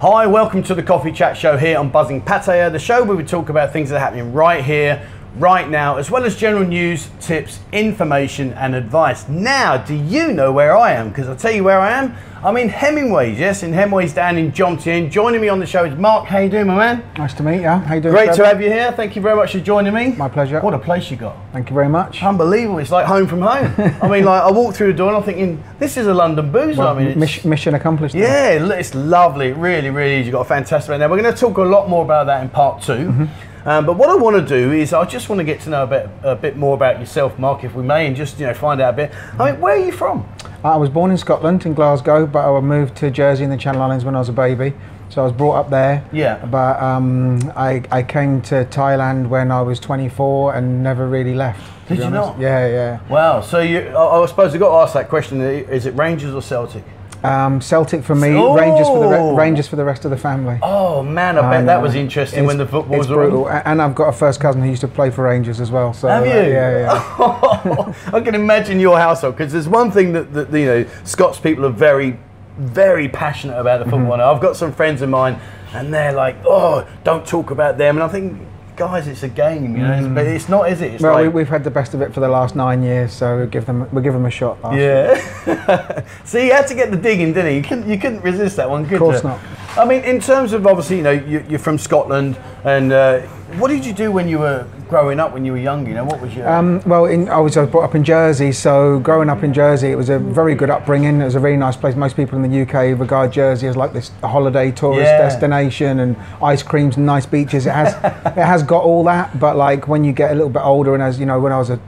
Hi, 0.00 0.28
welcome 0.28 0.62
to 0.62 0.76
the 0.76 0.82
Coffee 0.84 1.10
Chat 1.10 1.36
Show 1.36 1.56
here 1.56 1.76
on 1.76 1.90
Buzzing 1.90 2.22
Pattaya, 2.22 2.70
the 2.70 2.78
show 2.78 3.02
where 3.02 3.16
we 3.16 3.24
talk 3.24 3.48
about 3.48 3.72
things 3.72 3.90
that 3.90 3.96
are 3.96 3.98
happening 3.98 4.32
right 4.32 4.64
here, 4.64 5.04
right 5.38 5.68
now, 5.68 5.96
as 5.96 6.10
well 6.10 6.24
as 6.24 6.36
general 6.36 6.64
news, 6.64 7.08
tips, 7.20 7.60
information, 7.72 8.52
and 8.54 8.74
advice. 8.74 9.28
Now, 9.28 9.76
do 9.76 9.94
you 9.94 10.32
know 10.32 10.52
where 10.52 10.76
I 10.76 10.92
am? 10.92 11.08
Because 11.08 11.28
I'll 11.28 11.36
tell 11.36 11.52
you 11.52 11.64
where 11.64 11.80
I 11.80 11.92
am. 11.92 12.16
I'm 12.42 12.56
in 12.56 12.68
Hemingway's, 12.68 13.36
yes, 13.36 13.64
in 13.64 13.72
Hemingway's 13.72 14.14
down 14.14 14.38
in 14.38 14.52
Jomtien. 14.52 15.10
Joining 15.10 15.40
me 15.40 15.48
on 15.48 15.58
the 15.58 15.66
show 15.66 15.84
is 15.84 15.98
Mark. 15.98 16.26
How 16.26 16.38
you 16.38 16.48
doing, 16.48 16.68
my 16.68 16.76
man? 16.76 17.04
Nice 17.16 17.34
to 17.34 17.42
meet 17.42 17.62
you. 17.62 17.68
How 17.68 17.96
you 17.96 18.00
doing? 18.00 18.14
Great 18.14 18.32
to 18.34 18.46
have 18.46 18.62
you 18.62 18.68
here. 18.68 18.92
Thank 18.92 19.16
you 19.16 19.22
very 19.22 19.34
much 19.34 19.52
for 19.52 19.60
joining 19.60 19.92
me. 19.92 20.12
My 20.12 20.28
pleasure. 20.28 20.60
What 20.60 20.72
a 20.72 20.78
place 20.78 21.10
you 21.10 21.16
got. 21.16 21.36
Thank 21.52 21.68
you 21.68 21.74
very 21.74 21.88
much. 21.88 22.22
Unbelievable. 22.22 22.78
It's 22.78 22.92
like 22.92 23.06
home 23.06 23.26
from 23.26 23.40
home. 23.42 23.74
I 24.00 24.08
mean, 24.08 24.24
like, 24.24 24.42
I 24.42 24.52
walked 24.52 24.76
through 24.76 24.92
the 24.92 24.96
door 24.96 25.08
and 25.08 25.16
I'm 25.16 25.24
thinking, 25.24 25.64
this 25.80 25.96
is 25.96 26.06
a 26.06 26.14
London 26.14 26.52
boozer. 26.52 26.82
I 26.82 26.94
mean, 26.94 27.20
it's, 27.20 27.44
mission 27.44 27.74
accomplished. 27.74 28.14
yeah, 28.14 28.50
it's 28.50 28.94
lovely. 28.94 29.48
It 29.48 29.56
really, 29.56 29.90
really 29.90 30.20
is. 30.20 30.26
You've 30.26 30.34
got 30.34 30.42
a 30.42 30.48
fantastic 30.48 30.96
there. 30.96 31.08
We're 31.08 31.20
going 31.20 31.34
to 31.34 31.40
talk 31.40 31.58
a 31.58 31.62
lot 31.62 31.88
more 31.88 32.04
about 32.04 32.26
that 32.26 32.42
in 32.42 32.50
part 32.50 32.82
2 32.82 32.92
Mm-hmm. 32.92 33.47
Um, 33.64 33.86
but 33.86 33.96
what 33.96 34.10
I 34.10 34.16
want 34.16 34.36
to 34.36 34.46
do 34.46 34.72
is 34.72 34.92
I 34.92 35.04
just 35.04 35.28
want 35.28 35.38
to 35.40 35.44
get 35.44 35.60
to 35.62 35.70
know 35.70 35.84
a 35.84 35.86
bit, 35.86 36.10
a 36.22 36.36
bit 36.36 36.56
more 36.56 36.74
about 36.74 37.00
yourself, 37.00 37.38
Mark, 37.38 37.64
if 37.64 37.74
we 37.74 37.82
may, 37.82 38.06
and 38.06 38.16
just 38.16 38.38
you 38.38 38.46
know 38.46 38.54
find 38.54 38.80
out 38.80 38.94
a 38.94 38.96
bit. 38.96 39.12
I 39.38 39.50
mean, 39.52 39.60
where 39.60 39.74
are 39.74 39.84
you 39.84 39.92
from? 39.92 40.28
I 40.64 40.76
was 40.76 40.90
born 40.90 41.10
in 41.10 41.18
Scotland, 41.18 41.64
in 41.66 41.74
Glasgow, 41.74 42.26
but 42.26 42.44
I 42.44 42.60
moved 42.60 42.96
to 42.96 43.10
Jersey 43.10 43.44
in 43.44 43.50
the 43.50 43.56
Channel 43.56 43.82
Islands 43.82 44.04
when 44.04 44.16
I 44.16 44.18
was 44.18 44.28
a 44.28 44.32
baby. 44.32 44.74
So 45.10 45.22
I 45.22 45.24
was 45.24 45.32
brought 45.32 45.54
up 45.54 45.70
there. 45.70 46.04
Yeah. 46.12 46.44
But 46.44 46.82
um, 46.82 47.52
I, 47.56 47.82
I 47.90 48.02
came 48.02 48.42
to 48.42 48.66
Thailand 48.66 49.28
when 49.28 49.50
I 49.50 49.62
was 49.62 49.80
24 49.80 50.54
and 50.54 50.82
never 50.82 51.08
really 51.08 51.34
left. 51.34 51.62
Did 51.88 51.98
you 51.98 52.04
honest. 52.04 52.36
not? 52.36 52.38
Yeah, 52.38 52.66
yeah. 52.66 53.00
Wow. 53.08 53.40
So 53.40 53.60
you, 53.60 53.88
I, 53.88 54.22
I 54.22 54.26
suppose 54.26 54.54
I 54.54 54.58
got 54.58 54.68
to 54.68 54.82
ask 54.82 54.92
that 54.92 55.08
question: 55.08 55.40
Is 55.40 55.86
it 55.86 55.94
Rangers 55.94 56.34
or 56.34 56.42
Celtic? 56.42 56.84
Um, 57.24 57.60
Celtic 57.60 58.04
for 58.04 58.14
me, 58.14 58.28
Rangers 58.30 58.86
for 58.86 59.00
the 59.08 59.16
Oh. 59.18 59.30
re- 59.32 59.36
Rangers 59.36 59.66
for 59.66 59.76
the 59.76 59.84
rest 59.84 60.04
of 60.04 60.10
the 60.12 60.16
family. 60.16 60.58
Oh 60.62 61.02
man, 61.02 61.36
I, 61.36 61.40
I 61.46 61.50
bet 61.50 61.66
that 61.66 61.82
was 61.82 61.94
interesting 61.96 62.40
It's- 62.44 62.46
when 62.46 62.58
the 62.58 62.66
football 62.66 62.96
was 62.98 63.08
brutal. 63.08 63.48
A- 63.48 63.62
And 63.66 63.82
I've 63.82 63.94
got 63.94 64.08
a 64.08 64.12
first 64.12 64.40
cousin 64.40 64.62
who 64.62 64.68
used 64.68 64.82
to 64.82 64.88
play 64.88 65.10
for 65.10 65.24
Rangers 65.24 65.60
as 65.60 65.70
well. 65.70 65.92
So 65.92 66.06
Have 66.08 66.22
uh, 66.22 66.26
you? 66.26 66.32
yeah, 66.52 66.78
yeah. 67.18 67.92
I 68.12 68.20
can 68.20 68.34
imagine 68.34 68.78
your 68.80 68.98
household 68.98 69.36
because 69.36 69.52
there's 69.52 69.68
one 69.68 69.90
thing 69.90 70.12
that, 70.12 70.32
that 70.32 70.52
you 70.52 70.66
know 70.66 70.86
Scots 71.04 71.40
people 71.40 71.66
are 71.66 71.70
very, 71.70 72.18
very 72.58 73.08
passionate 73.08 73.58
about 73.58 73.78
the 73.78 73.84
Mm-hmm. 73.86 74.06
football. 74.08 74.20
I've 74.34 74.40
got 74.40 74.56
some 74.56 74.72
friends 74.72 75.02
of 75.02 75.08
mine, 75.08 75.40
and 75.74 75.92
they're 75.92 76.12
like, 76.12 76.36
"Oh, 76.46 76.86
don't 77.04 77.26
talk 77.26 77.50
about 77.50 77.78
them," 77.78 77.96
and 77.96 78.04
I 78.04 78.08
think, 78.08 78.40
guys, 78.78 79.08
it's 79.08 79.22
a 79.24 79.28
game, 79.28 79.76
you 79.76 79.82
know, 79.82 79.92
It's- 79.92 80.06
but 80.14 80.26
it's 80.26 80.48
not, 80.48 80.70
is 80.70 80.80
it? 80.80 80.92
It's 80.94 81.02
Mm. 81.02 81.06
Well, 81.06 81.14
like, 81.14 81.22
we, 81.24 81.28
we've 81.40 81.48
had 81.48 81.64
the 81.64 81.70
best 81.70 81.92
of 81.94 82.00
it 82.00 82.14
for 82.14 82.20
the 82.20 82.28
last 82.28 82.54
nine 82.56 82.82
years, 82.82 83.12
so 83.12 83.36
we'll 83.36 83.46
give 83.46 83.66
them 83.66 83.86
we'll 83.92 84.02
give 84.04 84.12
them 84.14 84.24
a 84.24 84.30
shot. 84.30 84.62
last 84.62 84.76
Yeah. 84.76 86.02
See, 86.24 86.46
you 86.46 86.52
had 86.52 86.66
to 86.68 86.74
get 86.74 86.90
the 86.90 86.96
digging, 86.96 87.32
didn't 87.32 87.50
you? 87.50 87.56
You 87.58 87.62
couldn't, 87.64 87.88
you 87.88 87.98
couldn't 87.98 88.22
resist 88.22 88.56
that 88.56 88.70
one, 88.70 88.84
could 88.84 88.94
Of 88.94 88.98
course 89.00 89.22
you? 89.22 89.28
not. 89.30 89.40
I 89.76 89.84
mean, 89.84 90.02
in 90.04 90.20
terms 90.20 90.52
of 90.52 90.66
obviously, 90.66 90.96
you 90.98 91.02
know, 91.02 91.10
you, 91.10 91.44
you're 91.48 91.58
from 91.58 91.76
Scotland, 91.78 92.38
and 92.64 92.92
uh, 92.92 93.20
what 93.56 93.68
did 93.68 93.86
you 93.86 93.94
do 93.94 94.12
when 94.12 94.28
you 94.28 94.38
were 94.38 94.66
growing 94.88 95.18
up, 95.18 95.32
when 95.32 95.42
you 95.44 95.52
were 95.52 95.58
young? 95.58 95.86
You 95.86 95.94
know, 95.94 96.04
what 96.04 96.20
was 96.20 96.34
your. 96.34 96.46
Um, 96.46 96.82
well, 96.84 97.06
in, 97.06 97.28
I 97.30 97.38
was 97.38 97.56
I 97.56 97.62
was 97.62 97.70
brought 97.70 97.84
up 97.84 97.94
in 97.94 98.04
Jersey, 98.04 98.52
so 98.52 98.98
growing 99.00 99.30
up 99.30 99.42
in 99.42 99.54
Jersey, 99.54 99.90
it 99.90 99.94
was 99.96 100.10
a 100.10 100.18
very 100.18 100.54
good 100.54 100.68
upbringing. 100.68 101.20
It 101.22 101.24
was 101.24 101.34
a 101.34 101.40
very 101.40 101.56
nice 101.56 101.76
place. 101.76 101.96
Most 101.96 102.14
people 102.14 102.42
in 102.42 102.50
the 102.50 102.62
UK 102.62 102.98
regard 102.98 103.32
Jersey 103.32 103.66
as 103.66 103.76
like 103.76 103.94
this 103.94 104.10
holiday 104.22 104.70
tourist 104.70 105.08
Yeah. 105.08 105.18
destination 105.18 106.00
and 106.00 106.14
ice 106.42 106.62
creams 106.62 106.96
and 106.98 107.06
nice 107.06 107.24
beaches. 107.24 107.64
It 107.66 107.72
has 107.72 107.94
it 108.04 108.44
has 108.44 108.62
got 108.62 108.84
all 108.84 109.02
that, 109.04 109.40
but 109.40 109.56
like 109.56 109.88
when 109.88 110.04
you 110.04 110.12
get 110.12 110.30
a 110.30 110.34
little 110.34 110.50
bit 110.50 110.62
older, 110.62 110.92
and 110.92 111.02
as 111.02 111.18
you 111.18 111.24
know, 111.24 111.40
when 111.40 111.52
I 111.52 111.58
was 111.58 111.70
a, 111.70 111.80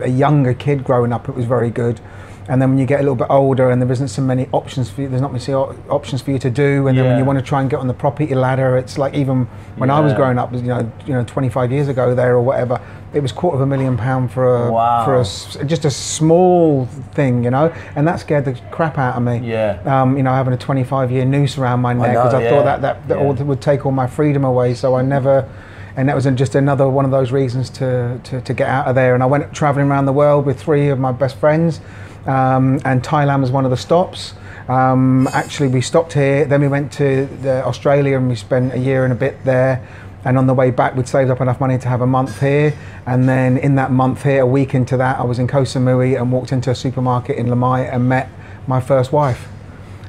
uh, 0.00 0.04
a 0.04 0.08
younger 0.08 0.54
kid 0.54 0.82
growing 0.82 1.12
up, 1.12 1.28
it 1.28 1.34
was 1.34 1.44
very 1.44 1.70
good. 1.70 2.00
And 2.48 2.62
then 2.62 2.70
when 2.70 2.78
you 2.78 2.86
get 2.86 3.00
a 3.00 3.02
little 3.02 3.16
bit 3.16 3.26
older 3.28 3.70
and 3.70 3.82
there 3.82 3.90
isn't 3.90 4.08
so 4.08 4.22
many 4.22 4.48
options 4.52 4.88
for 4.88 5.02
you, 5.02 5.08
there's 5.08 5.20
not 5.22 5.32
many 5.32 5.44
options 5.52 6.22
for 6.22 6.30
you 6.30 6.38
to 6.38 6.50
do. 6.50 6.86
And 6.86 6.96
then 6.96 7.04
when 7.06 7.18
you 7.18 7.24
want 7.24 7.38
to 7.38 7.44
try 7.44 7.60
and 7.60 7.68
get 7.68 7.80
on 7.80 7.88
the 7.88 7.94
property 7.94 8.32
ladder, 8.34 8.76
it's 8.76 8.98
like 8.98 9.14
even 9.14 9.46
when 9.76 9.90
I 9.90 9.98
was 10.00 10.12
growing 10.12 10.38
up, 10.38 10.52
you 10.52 10.62
know, 10.62 10.90
you 11.06 11.12
know, 11.12 11.24
25 11.24 11.72
years 11.72 11.88
ago 11.88 12.14
there 12.14 12.34
or 12.34 12.42
whatever, 12.42 12.80
it 13.12 13.20
was 13.20 13.32
quarter 13.32 13.56
of 13.56 13.62
a 13.62 13.66
million 13.66 13.96
pound 13.96 14.30
for 14.30 14.66
a 14.66 14.70
Wow. 14.72 15.04
for 15.04 15.14
a 15.16 15.64
just 15.64 15.84
a 15.84 15.90
small 15.90 16.86
thing, 17.14 17.42
you 17.44 17.50
know, 17.50 17.72
and 17.96 18.06
that 18.06 18.20
scared 18.20 18.44
the 18.44 18.54
crap 18.70 18.98
out 18.98 19.16
of 19.16 19.22
me. 19.22 19.38
Yeah. 19.38 19.80
Um, 19.84 20.16
you 20.16 20.22
know, 20.22 20.32
having 20.32 20.52
a 20.52 20.56
25 20.58 21.10
year 21.10 21.24
noose 21.24 21.56
around 21.58 21.80
my 21.80 21.94
neck 21.94 22.12
know, 22.14 22.22
because 22.24 22.34
I, 22.34 22.42
yeah. 22.42 22.50
thought 22.50 22.64
that 22.64 22.80
that, 22.82 23.08
that 23.08 23.18
Yeah. 23.18 23.42
would 23.42 23.60
take 23.60 23.86
all 23.86 23.92
my 23.92 24.06
freedom 24.06 24.44
away. 24.44 24.74
So 24.74 24.94
I 24.94 25.02
never. 25.16 25.48
And 25.96 26.08
that 26.08 26.14
was 26.14 26.26
just 26.34 26.54
another 26.54 26.88
one 26.88 27.04
of 27.06 27.10
those 27.10 27.32
reasons 27.32 27.70
to, 27.70 28.20
to, 28.24 28.40
to 28.42 28.54
get 28.54 28.68
out 28.68 28.86
of 28.86 28.94
there. 28.94 29.14
And 29.14 29.22
I 29.22 29.26
went 29.26 29.52
traveling 29.54 29.88
around 29.90 30.04
the 30.04 30.12
world 30.12 30.44
with 30.44 30.60
three 30.60 30.88
of 30.90 30.98
my 30.98 31.10
best 31.10 31.36
friends, 31.36 31.80
um, 32.26 32.80
and 32.84 33.02
Thailand 33.02 33.40
was 33.40 33.50
one 33.50 33.64
of 33.64 33.70
the 33.70 33.76
stops. 33.76 34.34
Um, 34.68 35.28
actually, 35.32 35.68
we 35.68 35.80
stopped 35.80 36.12
here, 36.12 36.44
then 36.44 36.60
we 36.60 36.68
went 36.68 36.92
to 36.94 37.28
Australia 37.64 38.16
and 38.16 38.28
we 38.28 38.34
spent 38.34 38.74
a 38.74 38.78
year 38.78 39.04
and 39.04 39.12
a 39.12 39.16
bit 39.16 39.42
there. 39.44 39.86
And 40.24 40.36
on 40.36 40.48
the 40.48 40.54
way 40.54 40.72
back, 40.72 40.96
we'd 40.96 41.06
saved 41.06 41.30
up 41.30 41.40
enough 41.40 41.60
money 41.60 41.78
to 41.78 41.88
have 41.88 42.00
a 42.00 42.06
month 42.06 42.40
here. 42.40 42.76
And 43.06 43.28
then 43.28 43.58
in 43.58 43.76
that 43.76 43.92
month 43.92 44.24
here, 44.24 44.42
a 44.42 44.46
week 44.46 44.74
into 44.74 44.96
that, 44.96 45.20
I 45.20 45.22
was 45.22 45.38
in 45.38 45.46
Koh 45.46 45.62
Samui 45.62 46.20
and 46.20 46.32
walked 46.32 46.50
into 46.50 46.68
a 46.68 46.74
supermarket 46.74 47.38
in 47.38 47.46
Lamai 47.46 47.88
and 47.94 48.08
met 48.08 48.28
my 48.66 48.80
first 48.80 49.12
wife. 49.12 49.46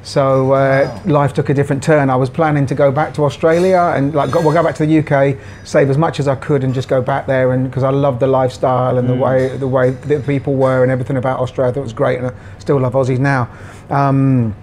So 0.07 0.53
uh, 0.53 1.01
life 1.06 1.34
took 1.34 1.50
a 1.50 1.53
different 1.53 1.84
turn. 1.84 2.09
I 2.09 2.16
was 2.16 2.29
planning 2.29 2.66
to 2.68 2.75
go 2.75 2.94
back 2.94 3.13
to 3.16 3.25
Australia 3.25 3.91
and 3.94 4.16
like 4.16 4.31
go, 4.31 4.40
well, 4.40 4.53
go 4.53 4.63
back 4.63 4.75
to 4.75 4.85
the 4.85 5.00
UK, 5.00 5.38
save 5.66 5.90
as 5.90 5.97
much 5.97 6.22
as 6.22 6.29
I 6.29 6.35
could, 6.35 6.63
and 6.63 6.73
just 6.73 6.88
go 6.88 7.01
back 7.01 7.28
there. 7.28 7.51
And 7.51 7.66
because 7.66 7.84
I 7.84 7.90
loved 7.90 8.22
the 8.22 8.28
lifestyle 8.28 8.97
and 8.97 9.09
the 9.09 9.16
way 9.16 9.57
the 9.57 9.68
way 9.68 9.90
the 9.90 10.22
people 10.22 10.56
were 10.56 10.81
and 10.81 10.94
everything 10.94 11.18
about 11.18 11.41
Australia, 11.41 11.73
thought 11.73 11.84
was 11.84 11.91
great, 11.91 12.19
and 12.19 12.28
I 12.28 12.34
still 12.57 12.79
love 12.79 12.94
Aussies 12.94 13.19
now. 13.19 13.50
Um, 13.90 14.56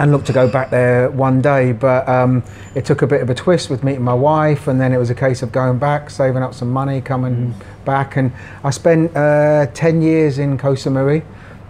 and 0.00 0.10
looked 0.12 0.26
to 0.26 0.32
go 0.32 0.48
back 0.48 0.70
there 0.70 1.10
one 1.10 1.42
day, 1.42 1.72
but 1.72 2.08
um, 2.08 2.42
it 2.74 2.84
took 2.84 3.02
a 3.02 3.06
bit 3.06 3.20
of 3.20 3.30
a 3.30 3.34
twist 3.34 3.70
with 3.70 3.84
meeting 3.84 4.02
my 4.02 4.14
wife, 4.14 4.66
and 4.66 4.80
then 4.80 4.92
it 4.92 4.98
was 4.98 5.10
a 5.10 5.14
case 5.14 5.42
of 5.42 5.52
going 5.52 5.78
back, 5.78 6.10
saving 6.10 6.42
up 6.42 6.54
some 6.54 6.72
money, 6.72 7.00
coming 7.00 7.54
back, 7.84 8.16
and 8.16 8.32
I 8.64 8.70
spent 8.70 9.16
uh, 9.16 9.66
ten 9.74 10.02
years 10.02 10.40
in 10.40 10.58
Koh 10.58 10.74
Samui. 10.74 11.22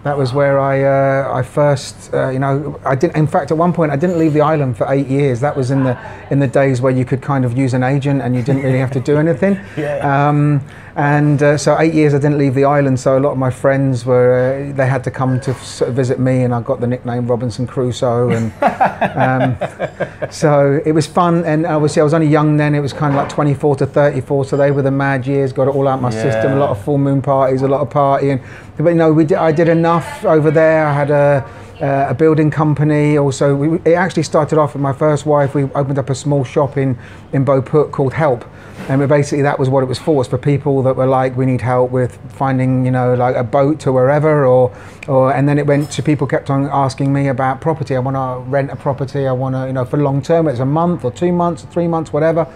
That 0.09 0.17
was 0.17 0.33
where 0.33 0.57
I 0.57 0.75
uh, 0.81 1.31
I 1.31 1.43
first 1.43 2.11
uh, 2.15 2.29
you 2.29 2.39
know 2.39 2.79
I 2.83 2.95
didn't 2.95 3.15
in 3.15 3.27
fact 3.27 3.51
at 3.51 3.57
one 3.57 3.71
point 3.71 3.91
I 3.91 3.95
didn't 3.95 4.17
leave 4.17 4.33
the 4.33 4.41
island 4.41 4.75
for 4.75 4.91
eight 4.91 5.05
years. 5.05 5.39
That 5.39 5.55
was 5.55 5.69
in 5.69 5.83
the 5.83 5.95
in 6.31 6.39
the 6.39 6.47
days 6.47 6.81
where 6.81 6.91
you 6.91 7.05
could 7.05 7.21
kind 7.21 7.45
of 7.45 7.55
use 7.55 7.75
an 7.75 7.83
agent 7.83 8.23
and 8.23 8.35
you 8.35 8.41
didn't 8.41 8.63
really 8.63 8.79
have 8.79 8.89
to 8.93 8.99
do 8.99 9.17
anything. 9.17 9.59
Yeah. 9.77 10.29
Um, 10.29 10.61
and 10.99 11.41
uh, 11.41 11.57
so 11.57 11.79
eight 11.79 11.93
years 11.93 12.13
I 12.13 12.17
didn't 12.17 12.37
leave 12.37 12.55
the 12.55 12.65
island. 12.65 12.99
So 12.99 13.17
a 13.17 13.21
lot 13.21 13.31
of 13.31 13.37
my 13.37 13.49
friends 13.49 14.05
were 14.05 14.69
uh, 14.69 14.75
they 14.75 14.85
had 14.85 15.01
to 15.05 15.11
come 15.11 15.39
to 15.39 15.53
sort 15.53 15.89
of 15.91 15.95
visit 15.95 16.19
me, 16.19 16.43
and 16.43 16.53
I 16.53 16.61
got 16.61 16.81
the 16.81 16.87
nickname 16.87 17.25
Robinson 17.25 17.65
Crusoe. 17.65 18.29
And 18.31 18.51
um, 20.21 20.29
so 20.29 20.81
it 20.85 20.91
was 20.91 21.07
fun. 21.07 21.45
And 21.45 21.65
obviously 21.65 22.01
I 22.01 22.03
was 22.03 22.13
only 22.13 22.27
young 22.27 22.57
then. 22.57 22.75
It 22.75 22.81
was 22.81 22.91
kind 22.91 23.13
of 23.13 23.17
like 23.17 23.29
24 23.29 23.77
to 23.77 23.85
34. 23.85 24.43
So 24.43 24.57
they 24.57 24.71
were 24.71 24.81
the 24.81 24.91
mad 24.91 25.25
years. 25.25 25.53
Got 25.53 25.69
it 25.69 25.75
all 25.75 25.87
out 25.87 26.01
my 26.01 26.09
system. 26.09 26.51
A 26.51 26.57
lot 26.57 26.69
of 26.69 26.83
full 26.83 26.97
moon 26.97 27.21
parties, 27.21 27.61
a 27.61 27.67
lot 27.69 27.79
of 27.79 27.89
partying. 27.89 28.45
But 28.77 28.89
you 28.89 28.95
know 28.95 29.13
we 29.13 29.23
did, 29.23 29.37
I 29.37 29.53
did 29.53 29.69
enough 29.69 30.25
over 30.25 30.51
there. 30.51 30.85
I 30.85 30.93
had 30.93 31.11
a 31.11 31.49
uh, 31.81 32.07
a 32.09 32.13
building 32.13 32.51
company. 32.51 33.17
Also, 33.17 33.55
we, 33.55 33.79
it 33.89 33.95
actually 33.95 34.23
started 34.23 34.59
off 34.59 34.73
with 34.73 34.81
my 34.81 34.91
first 34.91 35.25
wife. 35.25 35.55
We 35.55 35.63
opened 35.63 35.97
up 35.97 36.09
a 36.09 36.15
small 36.15 36.43
shop 36.43 36.75
in 36.75 36.97
in 37.31 37.45
Bophut 37.45 37.91
called 37.91 38.13
Help, 38.13 38.43
and 38.87 38.99
we 38.99 39.07
basically 39.07 39.41
that 39.43 39.59
was 39.59 39.69
what 39.69 39.83
it 39.83 39.87
was 39.87 39.99
for. 39.99 40.21
It's 40.21 40.29
for 40.29 40.37
people 40.37 40.81
that 40.83 40.95
were 40.95 41.05
like, 41.05 41.35
we 41.35 41.45
need 41.45 41.61
help 41.61 41.91
with 41.91 42.17
finding, 42.31 42.85
you 42.85 42.91
know, 42.91 43.13
like 43.13 43.35
a 43.35 43.43
boat 43.43 43.79
to 43.81 43.91
wherever, 43.91 44.45
or 44.45 44.75
or. 45.07 45.33
And 45.33 45.47
then 45.47 45.57
it 45.57 45.67
went 45.67 45.91
to 45.91 46.03
people 46.03 46.25
kept 46.27 46.49
on 46.49 46.65
asking 46.65 47.11
me 47.11 47.27
about 47.27 47.61
property. 47.61 47.95
I 47.95 47.99
want 47.99 48.15
to 48.15 48.49
rent 48.49 48.71
a 48.71 48.75
property. 48.75 49.27
I 49.27 49.31
want 49.31 49.55
to, 49.55 49.67
you 49.67 49.73
know, 49.73 49.85
for 49.85 49.97
long 49.97 50.21
term. 50.21 50.47
It's 50.47 50.59
a 50.59 50.65
month 50.65 51.03
or 51.03 51.11
two 51.11 51.31
months 51.31 51.63
or 51.63 51.67
three 51.67 51.87
months, 51.87 52.13
whatever. 52.13 52.47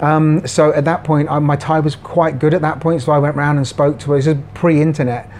Um, 0.00 0.46
so 0.46 0.72
at 0.72 0.84
that 0.84 1.04
point, 1.04 1.30
I, 1.30 1.38
my 1.38 1.56
Thai 1.56 1.80
was 1.80 1.96
quite 1.96 2.38
good 2.38 2.54
at 2.54 2.62
that 2.62 2.80
point. 2.80 3.02
So 3.02 3.12
I 3.12 3.18
went 3.18 3.36
round 3.36 3.58
and 3.58 3.66
spoke 3.66 3.98
to 4.00 4.10
her. 4.10 4.18
It 4.18 4.26
was 4.26 4.36
pre-internet. 4.54 5.30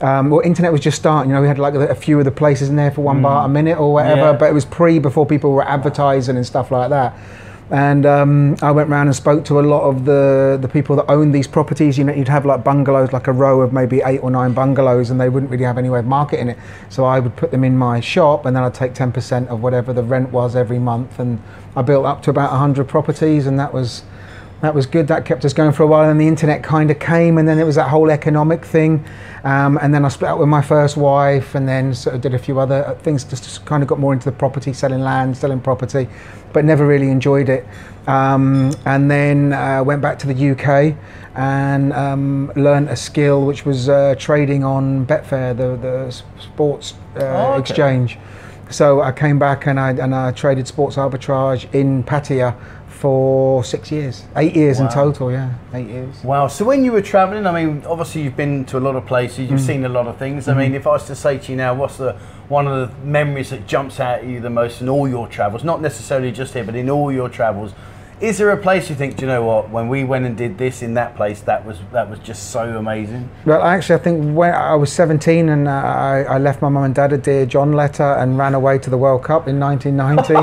Um, 0.00 0.30
well, 0.30 0.40
internet 0.40 0.72
was 0.72 0.80
just 0.80 0.98
starting. 0.98 1.30
You 1.30 1.36
know, 1.36 1.42
we 1.42 1.48
had 1.48 1.58
like 1.58 1.74
a, 1.74 1.94
few 1.94 2.18
of 2.18 2.24
the 2.24 2.30
places 2.30 2.68
in 2.68 2.76
there 2.76 2.90
for 2.90 3.02
one 3.02 3.22
bar 3.22 3.46
a 3.46 3.48
minute 3.48 3.78
or 3.78 3.92
whatever. 3.92 4.20
Yeah. 4.20 4.32
But 4.32 4.50
it 4.50 4.54
was 4.54 4.64
pre 4.64 4.98
before 4.98 5.24
people 5.24 5.52
were 5.52 5.66
advertising 5.66 6.36
and 6.36 6.44
stuff 6.44 6.70
like 6.70 6.90
that. 6.90 7.16
And 7.70 8.04
um, 8.04 8.56
I 8.60 8.70
went 8.70 8.90
round 8.90 9.08
and 9.08 9.16
spoke 9.16 9.44
to 9.46 9.58
a 9.58 9.62
lot 9.62 9.82
of 9.88 10.04
the, 10.04 10.58
the 10.60 10.68
people 10.68 10.96
that 10.96 11.10
owned 11.10 11.34
these 11.34 11.48
properties. 11.48 11.96
You 11.96 12.04
know, 12.04 12.12
you'd 12.12 12.28
have 12.28 12.44
like 12.44 12.62
bungalows, 12.62 13.12
like 13.12 13.26
a 13.26 13.32
row 13.32 13.62
of 13.62 13.72
maybe 13.72 14.02
eight 14.04 14.18
or 14.22 14.30
nine 14.30 14.52
bungalows, 14.52 15.10
and 15.10 15.18
they 15.18 15.30
wouldn't 15.30 15.50
really 15.50 15.64
have 15.64 15.78
any 15.78 15.88
way 15.88 15.98
of 15.98 16.04
marketing 16.04 16.50
it. 16.50 16.58
So 16.90 17.04
I 17.04 17.20
would 17.20 17.36
put 17.36 17.50
them 17.50 17.64
in 17.64 17.78
my 17.78 18.00
shop, 18.00 18.44
and 18.44 18.54
then 18.54 18.62
I'd 18.62 18.74
take 18.74 18.92
10% 18.92 19.48
of 19.48 19.62
whatever 19.62 19.92
the 19.92 20.02
rent 20.02 20.30
was 20.30 20.54
every 20.54 20.78
month. 20.78 21.18
And 21.18 21.42
I 21.74 21.82
built 21.82 22.04
up 22.04 22.22
to 22.24 22.30
about 22.30 22.50
100 22.50 22.86
properties, 22.86 23.46
and 23.46 23.58
that 23.58 23.72
was 23.72 24.02
that 24.64 24.74
was 24.74 24.86
good. 24.86 25.08
That 25.08 25.24
kept 25.24 25.44
us 25.44 25.52
going 25.52 25.72
for 25.72 25.82
a 25.82 25.86
while. 25.86 26.02
And 26.02 26.10
then 26.10 26.18
the 26.18 26.28
internet 26.28 26.62
kind 26.62 26.90
of 26.90 26.98
came, 26.98 27.38
and 27.38 27.46
then 27.46 27.58
it 27.58 27.64
was 27.64 27.74
that 27.76 27.88
whole 27.88 28.10
economic 28.10 28.64
thing. 28.64 29.04
Um, 29.44 29.78
and 29.82 29.92
then 29.92 30.04
I 30.04 30.08
split 30.08 30.30
up 30.30 30.38
with 30.38 30.48
my 30.48 30.62
first 30.62 30.96
wife, 30.96 31.54
and 31.54 31.68
then 31.68 31.94
sort 31.94 32.16
of 32.16 32.22
did 32.22 32.34
a 32.34 32.38
few 32.38 32.58
other 32.58 32.96
things. 33.02 33.24
Just, 33.24 33.44
just 33.44 33.64
kind 33.66 33.82
of 33.82 33.88
got 33.88 33.98
more 33.98 34.12
into 34.12 34.24
the 34.24 34.36
property, 34.36 34.72
selling 34.72 35.00
land, 35.00 35.36
selling 35.36 35.60
property, 35.60 36.08
but 36.52 36.64
never 36.64 36.86
really 36.86 37.10
enjoyed 37.10 37.48
it. 37.48 37.66
Um, 38.06 38.72
and 38.84 39.10
then 39.10 39.52
uh, 39.52 39.82
went 39.84 40.02
back 40.02 40.18
to 40.20 40.26
the 40.26 40.50
UK 40.50 40.96
and 41.36 41.92
um, 41.92 42.52
learned 42.54 42.88
a 42.88 42.96
skill 42.96 43.44
which 43.44 43.64
was 43.64 43.88
uh, 43.88 44.14
trading 44.18 44.62
on 44.62 45.06
Betfair, 45.06 45.56
the 45.56 45.76
the 45.76 46.12
sports 46.40 46.94
uh, 47.16 47.20
Oh, 47.20 47.52
okay. 47.52 47.60
exchange. 47.60 48.18
So 48.70 49.02
I 49.02 49.12
came 49.12 49.38
back 49.38 49.66
and 49.66 49.78
I 49.78 49.90
and 49.90 50.14
I 50.14 50.32
traded 50.32 50.66
sports 50.66 50.96
arbitrage 50.96 51.72
in 51.74 52.02
Pattaya 52.04 52.56
for 53.04 53.62
six 53.62 53.92
years, 53.92 54.24
eight 54.34 54.56
years 54.56 54.78
Wow. 54.80 54.86
in 54.86 54.92
total. 54.92 55.30
Yeah, 55.30 55.50
eight 55.74 55.88
years. 55.88 56.24
Wow. 56.24 56.46
So 56.48 56.64
when 56.64 56.86
you 56.86 56.92
were 56.92 57.02
traveling, 57.02 57.46
I 57.46 57.52
mean, 57.52 57.82
obviously 57.86 58.22
you've 58.22 58.34
been 58.44 58.64
to 58.70 58.78
a 58.78 58.84
lot 58.88 58.96
of 58.96 59.04
places, 59.04 59.40
Mm. 59.40 59.50
you've 59.50 59.60
seen 59.60 59.84
a 59.84 59.90
lot 59.90 60.06
of 60.06 60.16
things. 60.16 60.48
I 60.48 60.54
mean, 60.54 60.74
if 60.74 60.86
I 60.86 60.92
was 60.92 61.04
to 61.08 61.14
say 61.14 61.36
to 61.36 61.52
you 61.52 61.56
now, 61.58 61.74
what's 61.74 61.98
the 61.98 62.14
one 62.48 62.66
of 62.66 62.74
the 62.80 62.88
memories 63.06 63.50
that 63.50 63.66
jumps 63.66 64.00
out 64.00 64.20
at 64.20 64.24
you 64.24 64.40
the 64.40 64.48
most 64.48 64.80
in 64.80 64.88
all 64.88 65.06
your 65.06 65.26
travels? 65.28 65.64
Not 65.64 65.82
necessarily 65.82 66.32
just 66.32 66.54
here, 66.54 66.64
but 66.64 66.74
in 66.76 66.88
all 66.88 67.12
your 67.12 67.28
travels. 67.28 67.72
Is 68.22 68.38
there 68.38 68.50
a 68.52 68.56
place 68.56 68.88
you 68.88 68.96
think, 68.96 69.16
do 69.16 69.22
you 69.22 69.26
know 69.26 69.44
what? 69.44 69.68
When 69.70 69.88
we 69.88 70.02
went 70.04 70.24
and 70.24 70.34
did 70.34 70.56
this 70.56 70.82
in 70.82 70.94
that 70.94 71.14
place, 71.14 71.40
that 71.42 71.66
was 71.66 71.76
that 71.92 72.08
was 72.08 72.18
just 72.20 72.42
so 72.52 72.62
amazing. 72.78 73.28
Well, 73.44 73.60
actually, 73.62 73.96
I 73.96 74.02
think 74.06 74.34
when 74.34 74.54
I 74.54 74.76
was 74.76 74.90
17 74.92 75.50
and 75.50 75.68
uh, 75.68 75.72
I, 75.72 76.22
I 76.36 76.38
left 76.38 76.62
my 76.62 76.70
mum 76.70 76.84
and 76.84 76.94
dad 76.94 77.12
a 77.12 77.18
Dear 77.18 77.44
John 77.44 77.72
letter 77.72 78.10
and 78.20 78.38
ran 78.38 78.54
away 78.54 78.78
to 78.78 78.88
the 78.88 78.96
World 78.96 79.22
Cup 79.24 79.46
in 79.48 79.60
1990 79.60 80.34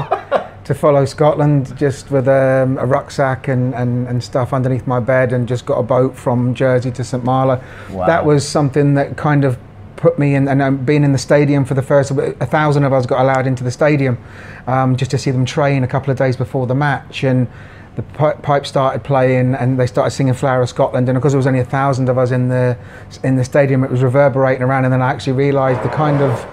to 0.64 0.74
follow 0.76 1.06
Scotland 1.06 1.76
just 1.78 2.12
with 2.12 2.28
um, 2.28 2.78
a 2.78 2.86
rucksack 2.86 3.48
and, 3.48 3.74
and, 3.74 4.08
and 4.08 4.24
stuff 4.24 4.54
underneath 4.54 4.86
my 4.86 5.00
bed 5.00 5.34
and 5.34 5.48
just 5.48 5.66
got 5.66 5.80
a 5.80 5.84
boat 5.84 6.16
from 6.16 6.54
Jersey 6.54 6.92
to 6.92 7.04
St. 7.04 7.24
Malo. 7.24 7.62
Wow. 7.90 8.08
That 8.08 8.26
was 8.26 8.48
something 8.48 8.94
that 8.94 9.18
kind 9.18 9.44
of 9.44 9.58
put 9.96 10.18
me 10.18 10.34
in, 10.34 10.48
and 10.48 10.62
um, 10.62 10.84
being 10.84 11.04
in 11.04 11.12
the 11.12 11.18
stadium 11.18 11.64
for 11.64 11.76
the 11.76 11.82
first, 11.82 12.12
a 12.12 12.46
thousand 12.46 12.84
of 12.84 12.94
us 12.94 13.06
got 13.06 13.22
allowed 13.22 13.46
into 13.46 13.64
the 13.64 13.70
stadium 13.72 14.18
um, 14.66 14.96
just 14.96 15.12
to 15.12 15.18
see 15.18 15.30
them 15.30 15.46
train 15.46 15.84
a 15.84 15.88
couple 15.88 16.12
of 16.12 16.18
days 16.18 16.36
before 16.36 16.66
the 16.66 16.76
match. 16.76 17.24
And 17.24 17.48
the 17.96 18.04
pipe 18.04 18.66
started 18.66 19.04
playing 19.04 19.54
and 19.54 19.80
they 19.80 19.86
started 19.86 20.12
singing 20.12 20.34
Flower 20.34 20.62
of 20.62 20.70
Scotland 20.70 21.10
and 21.10 21.18
because 21.18 21.34
there 21.34 21.38
was 21.38 21.48
only 21.48 21.60
a 21.60 21.66
thousand 21.66 22.08
of 22.08 22.18
us 22.18 22.32
in 22.32 22.48
the 22.48 22.78
in 23.22 23.36
the 23.36 23.44
stadium 23.44 23.84
it 23.84 23.92
was 23.92 24.02
reverberating 24.02 24.64
around 24.64 24.86
and 24.86 24.94
then 24.94 25.02
I 25.02 25.12
actually 25.12 25.34
realised 25.34 25.84
the 25.84 25.90
kind 25.90 26.22
of 26.22 26.48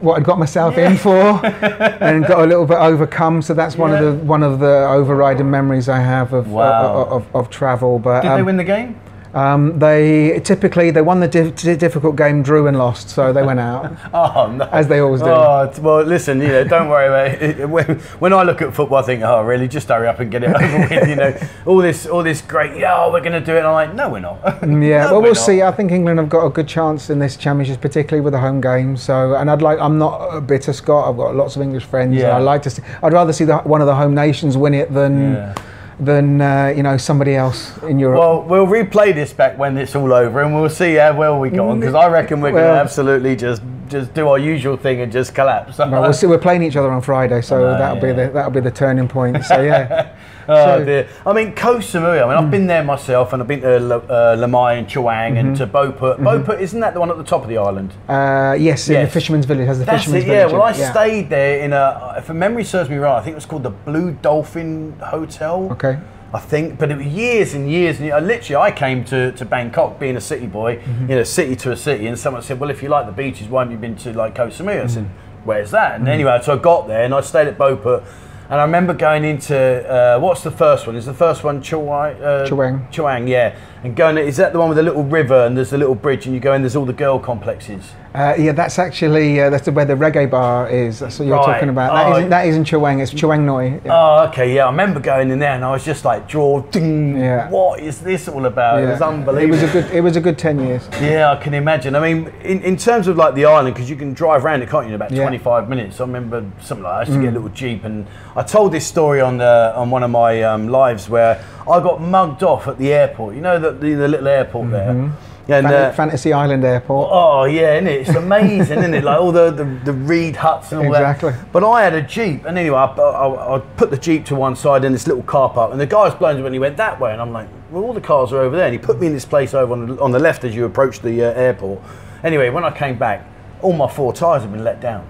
what 0.00 0.16
I'd 0.18 0.24
got 0.24 0.38
myself 0.38 0.76
in 0.78 0.96
for 0.96 1.44
and 1.46 2.26
got 2.26 2.40
a 2.40 2.46
little 2.46 2.66
bit 2.66 2.76
overcome 2.78 3.40
so 3.42 3.54
that's 3.54 3.76
one 3.76 3.90
Yeah. 3.92 4.00
of 4.00 4.18
the 4.18 4.24
one 4.24 4.42
of 4.42 4.58
the 4.60 4.86
overriding 4.88 5.50
memories 5.50 5.88
I 5.88 6.00
have 6.00 6.32
of 6.32 6.48
Wow. 6.50 6.94
of, 7.04 7.12
of, 7.12 7.36
of 7.36 7.50
travel 7.50 7.98
but 7.98 8.20
Did 8.22 8.28
they 8.32 8.40
um, 8.40 8.46
win 8.46 8.56
the 8.58 8.64
game? 8.64 9.00
Um, 9.34 9.78
they 9.78 10.40
typically 10.44 10.90
they 10.90 11.02
won 11.02 11.20
the 11.20 11.28
di- 11.28 11.50
di- 11.50 11.76
difficult 11.76 12.16
game 12.16 12.42
drew 12.42 12.66
and 12.66 12.78
lost 12.78 13.10
so 13.10 13.32
they 13.32 13.42
went 13.42 13.60
out 13.60 13.92
Oh 14.14 14.50
no. 14.50 14.64
as 14.72 14.88
they 14.88 15.00
always 15.00 15.20
do 15.20 15.28
Oh, 15.28 15.70
well, 15.80 16.02
listen, 16.02 16.40
you 16.40 16.48
know, 16.48 16.64
don't 16.64 16.88
worry 16.88 17.06
about 17.08 17.42
it. 17.42 17.68
When, 17.68 17.98
when 18.20 18.32
I 18.32 18.42
look 18.42 18.62
at 18.62 18.74
football, 18.74 18.98
I 18.98 19.02
think, 19.02 19.22
oh, 19.22 19.42
really, 19.44 19.68
just 19.68 19.88
hurry 19.88 20.08
up 20.08 20.18
and 20.20 20.30
get 20.30 20.42
it 20.42 20.48
over 20.56 20.78
with. 20.88 21.08
You 21.08 21.16
know, 21.16 21.36
all 21.66 21.78
this, 21.78 22.06
all 22.06 22.22
this 22.22 22.40
great, 22.40 22.76
yeah, 22.78 22.96
oh, 22.96 23.12
we're 23.12 23.20
going 23.20 23.32
to 23.32 23.40
do 23.40 23.54
it. 23.54 23.58
And 23.58 23.66
I'm 23.66 23.74
like, 23.74 23.94
no, 23.94 24.08
we're 24.08 24.20
not. 24.20 24.38
Yeah, 24.44 25.04
No, 25.06 25.12
well, 25.12 25.22
we'll 25.22 25.34
not. 25.34 25.36
see. 25.36 25.62
I 25.62 25.70
think 25.72 25.92
England 25.92 26.18
have 26.18 26.28
got 26.28 26.46
a 26.46 26.50
good 26.50 26.66
chance 26.68 27.10
in 27.10 27.18
this 27.18 27.36
championship, 27.36 27.80
particularly 27.80 28.22
with 28.24 28.32
the 28.32 28.40
home 28.40 28.60
game. 28.60 28.96
So, 28.96 29.34
and 29.34 29.50
I'd 29.50 29.62
like. 29.62 29.78
I'm 29.80 29.98
not 29.98 30.34
a 30.34 30.40
bitter 30.40 30.72
Scot. 30.72 31.08
I've 31.08 31.16
got 31.16 31.34
lots 31.36 31.56
of 31.56 31.62
English 31.62 31.84
friends. 31.84 32.14
Yeah. 32.16 32.24
And 32.28 32.32
I 32.36 32.38
like 32.38 32.62
to. 32.62 32.70
See, 32.70 32.82
I'd 33.02 33.12
rather 33.12 33.32
see 33.32 33.44
the, 33.44 33.58
one 33.58 33.80
of 33.80 33.86
the 33.86 33.94
home 33.94 34.14
nations 34.14 34.56
win 34.56 34.74
it 34.74 34.92
than 34.92 35.32
Yeah. 35.34 35.54
Than 36.00 36.40
uh, 36.40 36.72
you 36.76 36.82
know 36.82 36.96
somebody 36.96 37.34
else 37.34 37.76
in 37.82 37.98
Europe. 37.98 38.18
Well, 38.18 38.42
we'll 38.42 38.66
replay 38.66 39.14
this 39.14 39.32
back 39.32 39.58
when 39.58 39.76
it's 39.76 39.94
all 39.96 40.12
over, 40.12 40.42
and 40.42 40.54
we'll 40.54 40.70
see 40.70 40.94
how 40.94 41.16
well 41.16 41.40
we 41.40 41.50
got 41.50 41.68
on. 41.68 41.80
Because 41.80 41.94
I 41.94 42.08
reckon 42.08 42.40
we're 42.40 42.52
going 42.52 42.64
to 42.64 42.80
absolutely 42.80 43.36
just 43.36 43.62
just 43.88 44.14
do 44.14 44.28
our 44.28 44.38
usual 44.38 44.76
thing 44.76 45.00
and 45.00 45.10
just 45.10 45.34
collapse. 45.34 45.78
Well, 45.78 46.02
we'll 46.02 46.12
see. 46.12 46.26
We're 46.26 46.38
playing 46.38 46.62
each 46.62 46.76
other 46.76 46.90
on 46.90 47.02
Friday, 47.02 47.40
so 47.42 47.62
that'll 47.62 48.00
be 48.00 48.12
the 48.12 48.30
that'll 48.32 48.50
be 48.50 48.60
the 48.60 48.70
turning 48.70 49.08
point. 49.08 49.44
So 49.44 49.62
yeah, 49.62 50.14
Oh 50.50 50.78
So- 50.78 50.84
dear. 50.84 51.08
I 51.26 51.32
mean, 51.32 51.52
Koh 51.54 51.76
Samui. 51.76 52.22
I 52.22 52.26
mean, 52.28 52.44
I've 52.44 52.50
been 52.50 52.66
there 52.66 52.82
myself, 52.82 53.32
and 53.32 53.42
I've 53.42 53.48
been 53.48 53.60
to 53.60 53.76
uh, 53.96 54.36
Lamai 54.36 54.78
and 54.78 54.86
Chaweng 54.86 55.38
and 55.38 55.56
to 55.56 55.66
Bophut. 55.66 56.18
Bophut 56.18 56.60
isn't 56.60 56.80
that 56.80 56.94
the 56.94 57.00
one 57.00 57.10
at 57.10 57.16
the 57.18 57.24
top 57.24 57.42
of 57.42 57.48
the 57.48 57.58
island? 57.58 57.92
uh, 58.08 58.56
yes, 58.58 58.88
in 58.88 58.94
Yes. 58.94 59.08
the 59.08 59.12
Fisherman's 59.12 59.44
Village 59.46 59.66
has 59.66 59.78
the 59.78 59.84
That's 59.84 60.04
Fisherman's 60.04 60.24
it. 60.24 60.28
Yeah. 60.28 60.34
Village. 60.46 60.52
Well, 60.54 60.62
I 60.62 60.72
yeah. 60.72 60.90
stayed 60.90 61.28
there 61.30 61.58
in 61.60 61.72
a. 61.72 62.14
If 62.18 62.30
memory 62.30 62.64
serves 62.64 62.88
me 62.88 62.96
right, 62.96 63.18
I 63.18 63.20
think 63.22 63.32
it 63.32 63.34
was 63.36 63.46
called 63.46 63.62
the 63.62 63.70
Blue 63.70 64.12
Dolphin 64.12 64.96
Hotel. 65.00 65.68
Okay. 65.72 65.98
I 66.32 66.38
think, 66.40 66.78
but 66.78 66.90
it 66.90 66.98
was 66.98 67.06
years 67.06 67.54
and 67.54 67.70
years 67.70 68.00
and. 68.00 68.08
Literally, 68.26 68.56
I 68.56 68.70
came 68.70 69.02
to, 69.06 69.32
to 69.32 69.44
Bangkok 69.46 69.98
being 69.98 70.16
a 70.16 70.20
city 70.20 70.46
boy, 70.46 70.76
Mm-hmm. 70.76 71.10
you 71.10 71.16
know, 71.16 71.22
city 71.24 71.56
to 71.56 71.72
a 71.72 71.76
city, 71.76 72.06
and 72.06 72.18
someone 72.18 72.42
said, 72.42 72.60
"Well, 72.60 72.68
if 72.70 72.82
you 72.82 72.88
like 72.90 73.06
the 73.06 73.12
beaches, 73.12 73.48
why 73.48 73.62
haven't 73.62 73.72
you 73.72 73.78
been 73.78 73.96
to 73.96 74.12
like 74.12 74.34
Koh 74.34 74.48
Samui?" 74.48 74.82
I 74.82 74.86
said, 74.86 75.04
Mm-hmm. 75.04 75.46
"Where's 75.48 75.70
that?" 75.70 75.94
And 75.98 76.06
anyway, 76.08 76.38
so 76.42 76.52
I 76.54 76.58
got 76.58 76.86
there 76.86 77.02
and 77.02 77.14
I 77.14 77.22
stayed 77.22 77.48
at 77.48 77.56
Bophut, 77.56 78.04
and 78.50 78.60
I 78.60 78.64
remember 78.64 78.94
going 78.94 79.24
into 79.24 79.56
uh, 79.56 80.18
what's 80.18 80.42
the 80.42 80.50
first 80.50 80.86
one? 80.86 80.96
Is 80.96 81.06
the 81.06 81.14
first 81.14 81.44
one 81.44 81.60
Chawai? 81.60 82.20
Uh, 82.20 82.48
Chaweng. 82.48 82.90
Chaweng, 82.90 83.28
yeah. 83.28 83.54
And 83.84 83.94
going, 83.94 84.16
is 84.16 84.38
that 84.38 84.52
the 84.52 84.58
one 84.58 84.68
with 84.68 84.76
the 84.76 84.82
little 84.82 85.04
river 85.04 85.44
and 85.46 85.56
there's 85.56 85.70
the 85.70 85.78
little 85.78 85.94
bridge, 85.94 86.26
and 86.26 86.34
you 86.34 86.40
go 86.40 86.54
in, 86.54 86.62
there's 86.62 86.74
all 86.74 86.86
the 86.86 86.92
girl 86.92 87.18
complexes. 87.18 87.92
Uh, 88.14 88.34
yeah, 88.38 88.52
that's 88.52 88.78
actually 88.78 89.38
uh, 89.40 89.50
that's 89.50 89.68
where 89.68 89.84
the 89.84 89.92
reggae 89.94 90.28
bar 90.30 90.68
is. 90.70 90.98
That's 90.98 91.18
what 91.18 91.28
you're 91.28 91.36
Right. 91.36 91.54
talking 91.54 91.68
about. 91.68 91.92
That 91.92 92.06
Oh. 92.06 92.16
isn't 92.16 92.30
that 92.30 92.46
isn't 92.46 92.64
Chaweng. 92.64 93.00
It's 93.02 93.12
Chaweng 93.12 93.40
Noi. 93.40 93.80
Yeah. 93.84 93.92
Oh, 93.94 94.26
okay, 94.28 94.54
yeah. 94.54 94.64
I 94.66 94.70
remember 94.70 94.98
going 94.98 95.30
in 95.30 95.38
there 95.38 95.52
and 95.52 95.62
I 95.64 95.70
was 95.72 95.84
just 95.84 96.04
like, 96.06 96.26
draw, 96.26 96.60
ding, 96.60 97.16
Yeah. 97.18 97.50
what 97.50 97.80
is 97.80 98.00
this 98.00 98.26
all 98.26 98.46
about? 98.46 98.82
It 98.82 98.86
was 98.86 99.02
unbelievable. 99.02 99.44
It 99.44 99.50
was 99.50 99.62
a 99.62 99.66
good. 99.72 99.90
It 99.94 100.00
was 100.00 100.16
a 100.16 100.20
good 100.22 100.38
ten 100.38 100.58
years. 100.58 100.88
Yeah, 101.02 101.32
I 101.32 101.36
can 101.36 101.52
imagine. 101.52 101.94
I 101.94 102.00
mean, 102.00 102.32
in, 102.42 102.62
in 102.62 102.76
terms 102.76 103.08
of 103.08 103.16
like 103.18 103.34
the 103.34 103.44
island, 103.44 103.74
because 103.74 103.90
you 103.90 103.96
can 103.96 104.14
drive 104.14 104.44
around 104.44 104.62
it, 104.62 104.70
can't 104.70 104.84
you, 104.86 104.90
in 104.90 104.94
about 104.94 105.10
Yeah. 105.12 105.18
Mm. 105.24 105.28
25 105.28 105.68
minutes. 105.68 106.00
I 106.00 106.04
remember 106.04 106.44
something 106.60 106.84
like 106.84 106.92
that. 106.92 106.96
I 106.96 107.00
used 107.02 107.12
to 107.12 107.20
get 107.22 107.30
a 107.30 107.36
little 107.36 107.50
Jeep, 107.50 107.84
and 107.84 108.06
I 108.34 108.42
told 108.42 108.72
this 108.72 108.86
story 108.86 109.20
on 109.20 109.40
uh, 109.40 109.74
on 109.76 109.90
one 109.90 110.02
of 110.02 110.10
my 110.10 110.42
um, 110.42 110.68
lives 110.68 111.10
where 111.10 111.38
I 111.70 111.80
got 111.80 112.00
mugged 112.00 112.42
off 112.42 112.66
at 112.68 112.78
the 112.78 112.92
airport. 112.94 113.34
You 113.34 113.42
know, 113.42 113.58
the, 113.58 113.72
the, 113.72 113.94
the 113.94 114.08
little 114.08 114.28
airport 114.28 114.70
there? 114.70 115.10
And, 115.50 115.66
uh, 115.66 115.92
Fantasy 115.92 116.32
Island 116.34 116.62
Airport. 116.62 117.08
Oh 117.10 117.44
yeah, 117.44 117.76
isn't 117.76 117.86
it? 117.86 118.00
It's 118.02 118.16
amazing, 118.16 118.80
isn't 118.80 118.92
it? 118.92 119.02
Like 119.02 119.18
all 119.18 119.32
the, 119.32 119.50
the, 119.50 119.64
the 119.64 119.94
reed 119.94 120.36
huts 120.36 120.72
and 120.72 120.82
all 120.82 120.94
Exactly. 120.94 121.30
that. 121.32 121.52
But 121.52 121.64
I 121.64 121.82
had 121.82 121.94
a 121.94 122.02
jeep, 122.02 122.44
and 122.44 122.58
anyway, 122.58 122.76
I, 122.76 122.84
I, 122.84 123.56
I 123.56 123.58
put 123.78 123.90
the 123.90 123.96
jeep 123.96 124.26
to 124.26 124.34
one 124.34 124.54
side 124.54 124.84
in 124.84 124.92
this 124.92 125.06
little 125.06 125.22
car 125.22 125.48
park, 125.48 125.72
and 125.72 125.80
the 125.80 125.86
guy 125.86 126.02
was 126.04 126.14
blowing 126.14 126.42
when 126.42 126.52
he 126.52 126.58
went 126.58 126.76
that 126.76 127.00
way, 127.00 127.12
and 127.12 127.20
I'm 127.22 127.32
like, 127.32 127.48
well, 127.70 127.82
all 127.82 127.94
the 127.94 128.00
cars 128.00 128.30
are 128.34 128.40
over 128.40 128.56
there, 128.56 128.66
and 128.66 128.74
he 128.74 128.78
put 128.78 129.00
me 129.00 129.06
in 129.06 129.14
this 129.14 129.24
place 129.24 129.54
over 129.54 129.72
on 129.72 129.86
the, 129.86 130.02
on 130.02 130.10
the 130.12 130.18
left 130.18 130.44
as 130.44 130.54
you 130.54 130.66
approach 130.66 131.00
the 131.00 131.22
uh, 131.24 131.32
airport. 131.32 131.80
Anyway, 132.22 132.50
when 132.50 132.64
I 132.64 132.70
came 132.70 132.98
back, 132.98 133.26
all 133.62 133.72
my 133.72 133.88
four 133.88 134.12
tyres 134.12 134.42
had 134.42 134.52
been 134.52 134.64
let 134.64 134.82
down, 134.82 135.06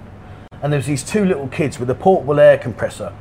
and 0.62 0.72
there 0.72 0.78
was 0.78 0.86
these 0.86 1.02
two 1.02 1.24
little 1.24 1.48
kids 1.48 1.80
with 1.80 1.90
a 1.90 1.96
portable 1.96 2.38
air 2.38 2.58
compressor. 2.58 3.12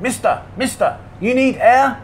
Mister, 0.00 0.44
Mister, 0.56 0.98
you 1.20 1.34
need 1.34 1.56
air. 1.56 2.00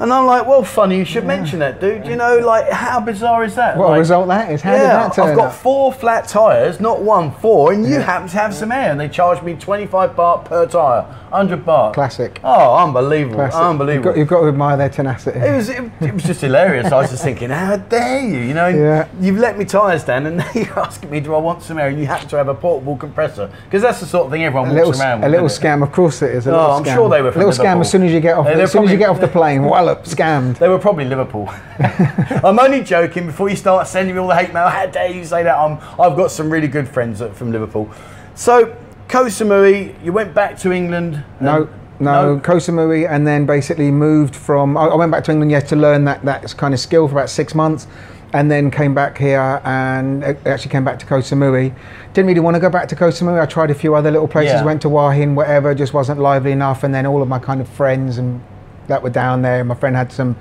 And 0.00 0.10
I'm 0.14 0.24
like, 0.24 0.46
well, 0.46 0.64
funny 0.64 0.96
you 0.96 1.04
should 1.04 1.26
mention 1.26 1.58
that, 1.58 1.78
dude. 1.78 2.06
You 2.06 2.16
know, 2.16 2.38
like, 2.38 2.70
how 2.70 3.00
bizarre 3.00 3.44
is 3.44 3.54
that? 3.56 3.76
What 3.76 3.88
a 3.88 3.90
Like- 3.90 3.98
result 3.98 4.28
that 4.28 4.50
is. 4.50 4.62
How 4.62 4.72
did 4.72 4.78
yeah, 4.78 4.86
that 4.96 5.12
turn 5.12 5.28
I've 5.28 5.36
got 5.36 5.46
out? 5.48 5.52
four 5.54 5.92
flat 5.92 6.26
tyres, 6.26 6.80
not 6.80 7.02
one, 7.02 7.32
four, 7.32 7.72
and 7.72 7.86
you 7.86 8.00
happen 8.00 8.26
to 8.28 8.36
have 8.38 8.54
some 8.54 8.72
air, 8.72 8.90
and 8.90 8.98
they 8.98 9.08
charge 9.08 9.42
me 9.42 9.52
25 9.54 10.16
baht 10.16 10.46
per 10.46 10.64
tyre, 10.66 11.02
100 11.28 11.66
baht. 11.66 11.92
Classic. 11.92 12.40
Oh, 12.42 12.76
unbelievable, 12.82 13.36
Classic. 13.36 13.60
unbelievable. 13.60 13.94
You've 13.94 14.04
got, 14.04 14.18
you've 14.18 14.28
got 14.28 14.40
to 14.40 14.48
admire 14.48 14.76
their 14.78 14.88
tenacity. 14.88 15.38
it 15.38 15.54
was 15.54 15.68
it, 15.68 15.84
it 16.00 16.14
was 16.14 16.22
just 16.22 16.40
hilarious. 16.40 16.90
I 16.90 16.96
was 17.02 17.10
just 17.10 17.22
thinking, 17.22 17.50
how 17.50 17.76
dare 17.76 18.20
you? 18.26 18.38
You 18.38 18.54
know, 18.54 18.68
Yeah. 18.68 19.06
you've 19.20 19.38
let 19.38 19.58
me 19.58 19.66
tyres 19.66 20.02
down, 20.04 20.24
and 20.24 20.38
now 20.38 20.48
you're 20.54 20.78
asking 20.80 21.10
me, 21.10 21.20
do 21.20 21.34
I 21.34 21.38
want 21.38 21.62
some 21.62 21.76
air? 21.78 21.88
And 21.88 21.98
you 22.00 22.06
happen 22.06 22.26
to 22.28 22.36
have 22.38 22.48
a 22.48 22.54
portable 22.54 22.96
compressor 22.96 23.50
because 23.66 23.82
that's 23.82 24.00
the 24.00 24.06
sort 24.06 24.24
of 24.24 24.32
thing 24.32 24.44
everyone 24.44 24.70
a 24.70 24.72
walks 24.74 24.86
little, 24.98 25.02
around 25.02 25.24
a 25.24 25.28
little 25.28 25.44
isn't 25.44 25.62
it? 25.62 25.68
scam, 25.68 25.82
of 25.82 25.92
course 25.92 26.22
it 26.22 26.34
is. 26.34 26.46
A 26.46 26.50
Oh, 26.50 26.54
little 26.54 26.70
I'm 26.76 26.84
scam. 26.84 26.94
sure 26.94 27.08
they 27.10 27.20
were 27.20 27.28
A 27.28 27.36
little 27.36 27.52
scam 27.52 27.80
as 27.82 27.90
soon 27.90 28.02
as 28.04 28.12
you 28.12 28.20
get 28.20 28.38
off. 28.38 28.46
As 28.46 28.72
soon 28.72 28.84
as 28.84 28.90
you 28.90 28.96
get 28.96 29.10
off 29.10 29.20
the 29.20 29.28
plane, 29.40 29.62
scammed. 29.98 30.58
They 30.58 30.68
were 30.68 30.78
probably 30.78 31.04
Liverpool. 31.04 31.48
I'm 32.44 32.58
only 32.58 32.82
joking. 32.82 33.26
Before 33.26 33.48
you 33.48 33.56
start 33.56 33.86
sending 33.86 34.14
me 34.14 34.20
all 34.20 34.28
the 34.28 34.36
hate 34.36 34.52
mail, 34.52 34.68
how 34.68 34.86
dare 34.86 35.10
you 35.10 35.24
say 35.24 35.42
that? 35.42 35.56
I'm, 35.56 35.78
I've 36.00 36.16
got 36.16 36.30
some 36.30 36.50
really 36.50 36.68
good 36.68 36.88
friends 36.88 37.18
that- 37.20 37.34
from 37.36 37.52
Liverpool. 37.52 37.90
So, 38.34 38.76
Koh 39.08 39.26
Samui, 39.26 39.94
you 40.04 40.12
went 40.12 40.34
back 40.34 40.58
to 40.60 40.72
England. 40.72 41.22
No, 41.40 41.68
no, 41.98 42.40
Koh 42.42 42.56
Samui, 42.56 43.08
and 43.08 43.26
then 43.26 43.44
basically 43.46 43.90
moved 43.90 44.34
from. 44.36 44.76
I, 44.76 44.86
I 44.86 44.94
went 44.94 45.12
back 45.12 45.24
to 45.24 45.32
England, 45.32 45.50
yes, 45.50 45.68
to 45.70 45.76
learn 45.76 46.04
that 46.04 46.24
that 46.24 46.56
kind 46.56 46.72
of 46.72 46.80
skill 46.80 47.06
for 47.08 47.14
about 47.14 47.28
six 47.28 47.54
months, 47.54 47.86
and 48.32 48.48
then 48.50 48.70
came 48.70 48.94
back 48.94 49.18
here 49.18 49.60
and 49.64 50.22
actually 50.46 50.70
came 50.70 50.84
back 50.84 50.98
to 51.00 51.06
Koh 51.06 51.18
Samui. 51.18 51.74
Didn't 52.14 52.28
really 52.28 52.40
want 52.40 52.54
to 52.54 52.60
go 52.60 52.70
back 52.70 52.88
to 52.88 52.96
Koh 52.96 53.08
Samui. 53.10 53.40
I 53.42 53.46
tried 53.46 53.70
a 53.70 53.74
few 53.74 53.94
other 53.96 54.10
little 54.10 54.28
places, 54.28 54.54
Yeah. 54.54 54.64
went 54.64 54.80
to 54.82 54.88
Hua 54.88 55.10
Hin, 55.10 55.34
whatever, 55.34 55.74
just 55.74 55.92
wasn't 55.92 56.20
lively 56.20 56.52
enough. 56.52 56.84
And 56.84 56.94
then 56.94 57.04
all 57.06 57.20
of 57.20 57.28
my 57.28 57.40
kind 57.40 57.60
of 57.60 57.68
friends 57.68 58.16
and 58.18 58.40
that 58.90 59.02
were 59.02 59.10
down 59.10 59.42
there. 59.42 59.64
My 59.64 59.74
friend 59.74 59.96
had 59.96 60.12
some. 60.12 60.36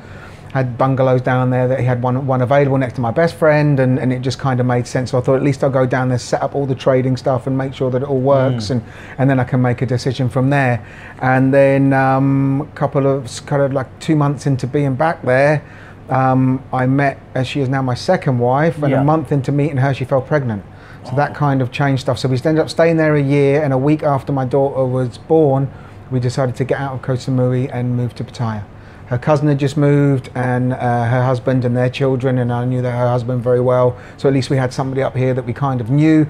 Had 0.51 0.79
bungalows 0.79 1.21
down 1.21 1.51
there 1.51 1.67
that 1.67 1.79
he 1.79 1.85
had 1.85 2.01
one 2.01 2.25
one 2.25 2.41
available 2.41 2.79
next 2.79 2.95
to 2.95 3.01
my 3.01 3.11
best 3.11 3.35
friend, 3.35 3.79
and, 3.79 3.99
and 3.99 4.11
it 4.11 4.23
just 4.23 4.39
kind 4.39 4.59
of 4.59 4.65
made 4.65 4.87
sense. 4.87 5.11
So 5.11 5.19
I 5.19 5.21
thought 5.21 5.35
at 5.35 5.43
least 5.43 5.63
I'll 5.63 5.69
go 5.69 5.85
down 5.85 6.09
there, 6.09 6.17
set 6.17 6.41
up 6.41 6.55
all 6.55 6.65
the 6.65 6.73
trading 6.73 7.17
stuff, 7.17 7.45
and 7.45 7.55
make 7.55 7.75
sure 7.75 7.91
that 7.91 8.01
it 8.01 8.07
all 8.09 8.19
works, 8.19 8.71
and, 8.71 8.81
and 9.19 9.29
then 9.29 9.39
I 9.39 9.43
can 9.43 9.61
make 9.61 9.83
a 9.83 9.85
decision 9.85 10.27
from 10.27 10.49
there. 10.49 10.83
And 11.21 11.53
then 11.53 11.93
um, 11.93 12.61
a 12.61 12.75
couple 12.75 13.05
of 13.05 13.29
kind 13.45 13.61
of 13.61 13.73
like 13.73 13.99
two 13.99 14.15
months 14.15 14.47
into 14.47 14.65
being 14.65 14.95
back 14.95 15.21
there, 15.21 15.61
um, 16.09 16.63
I 16.73 16.87
met, 16.87 17.19
as 17.35 17.45
she 17.45 17.59
is 17.61 17.69
now 17.69 17.83
my 17.83 17.93
second 17.93 18.39
wife, 18.39 18.81
and 18.81 18.89
Yeah. 18.89 19.01
a 19.01 19.03
month 19.03 19.31
into 19.31 19.51
meeting 19.51 19.77
her, 19.77 19.93
she 19.93 20.03
fell 20.03 20.23
pregnant. 20.23 20.63
So 21.07 21.15
that 21.15 21.35
kind 21.35 21.61
of 21.61 21.71
changed 21.71 22.01
stuff. 22.01 22.17
So 22.17 22.27
we 22.27 22.37
ended 22.37 22.57
up 22.57 22.71
staying 22.71 22.97
there 22.97 23.15
a 23.15 23.21
year, 23.21 23.61
and 23.61 23.71
a 23.71 23.77
week 23.77 24.01
after 24.01 24.33
my 24.33 24.45
daughter 24.45 24.83
was 24.83 25.19
born, 25.19 25.69
we 26.11 26.19
decided 26.19 26.55
to 26.55 26.63
get 26.65 26.79
out 26.79 26.93
of 26.93 27.01
Koh 27.01 27.13
Samui 27.13 27.69
and 27.73 27.95
move 27.95 28.15
to 28.15 28.23
Pattaya. 28.23 28.63
Her 29.07 29.17
cousin 29.17 29.47
had 29.47 29.57
just 29.57 29.75
moved, 29.75 30.29
and 30.35 30.73
uh, 30.73 31.05
her 31.05 31.23
husband 31.23 31.65
and 31.65 31.75
their 31.75 31.89
children, 31.89 32.37
and 32.37 32.53
I 32.53 32.65
knew 32.65 32.81
that 32.83 32.91
her 32.91 33.07
husband 33.07 33.41
very 33.43 33.59
well. 33.61 33.97
So 34.17 34.27
at 34.29 34.33
least 34.35 34.49
we 34.51 34.57
had 34.57 34.71
somebody 34.71 35.01
up 35.01 35.15
here 35.15 35.33
that 35.33 35.45
we 35.45 35.53
kind 35.53 35.81
of 35.81 35.89
knew. 35.89 36.27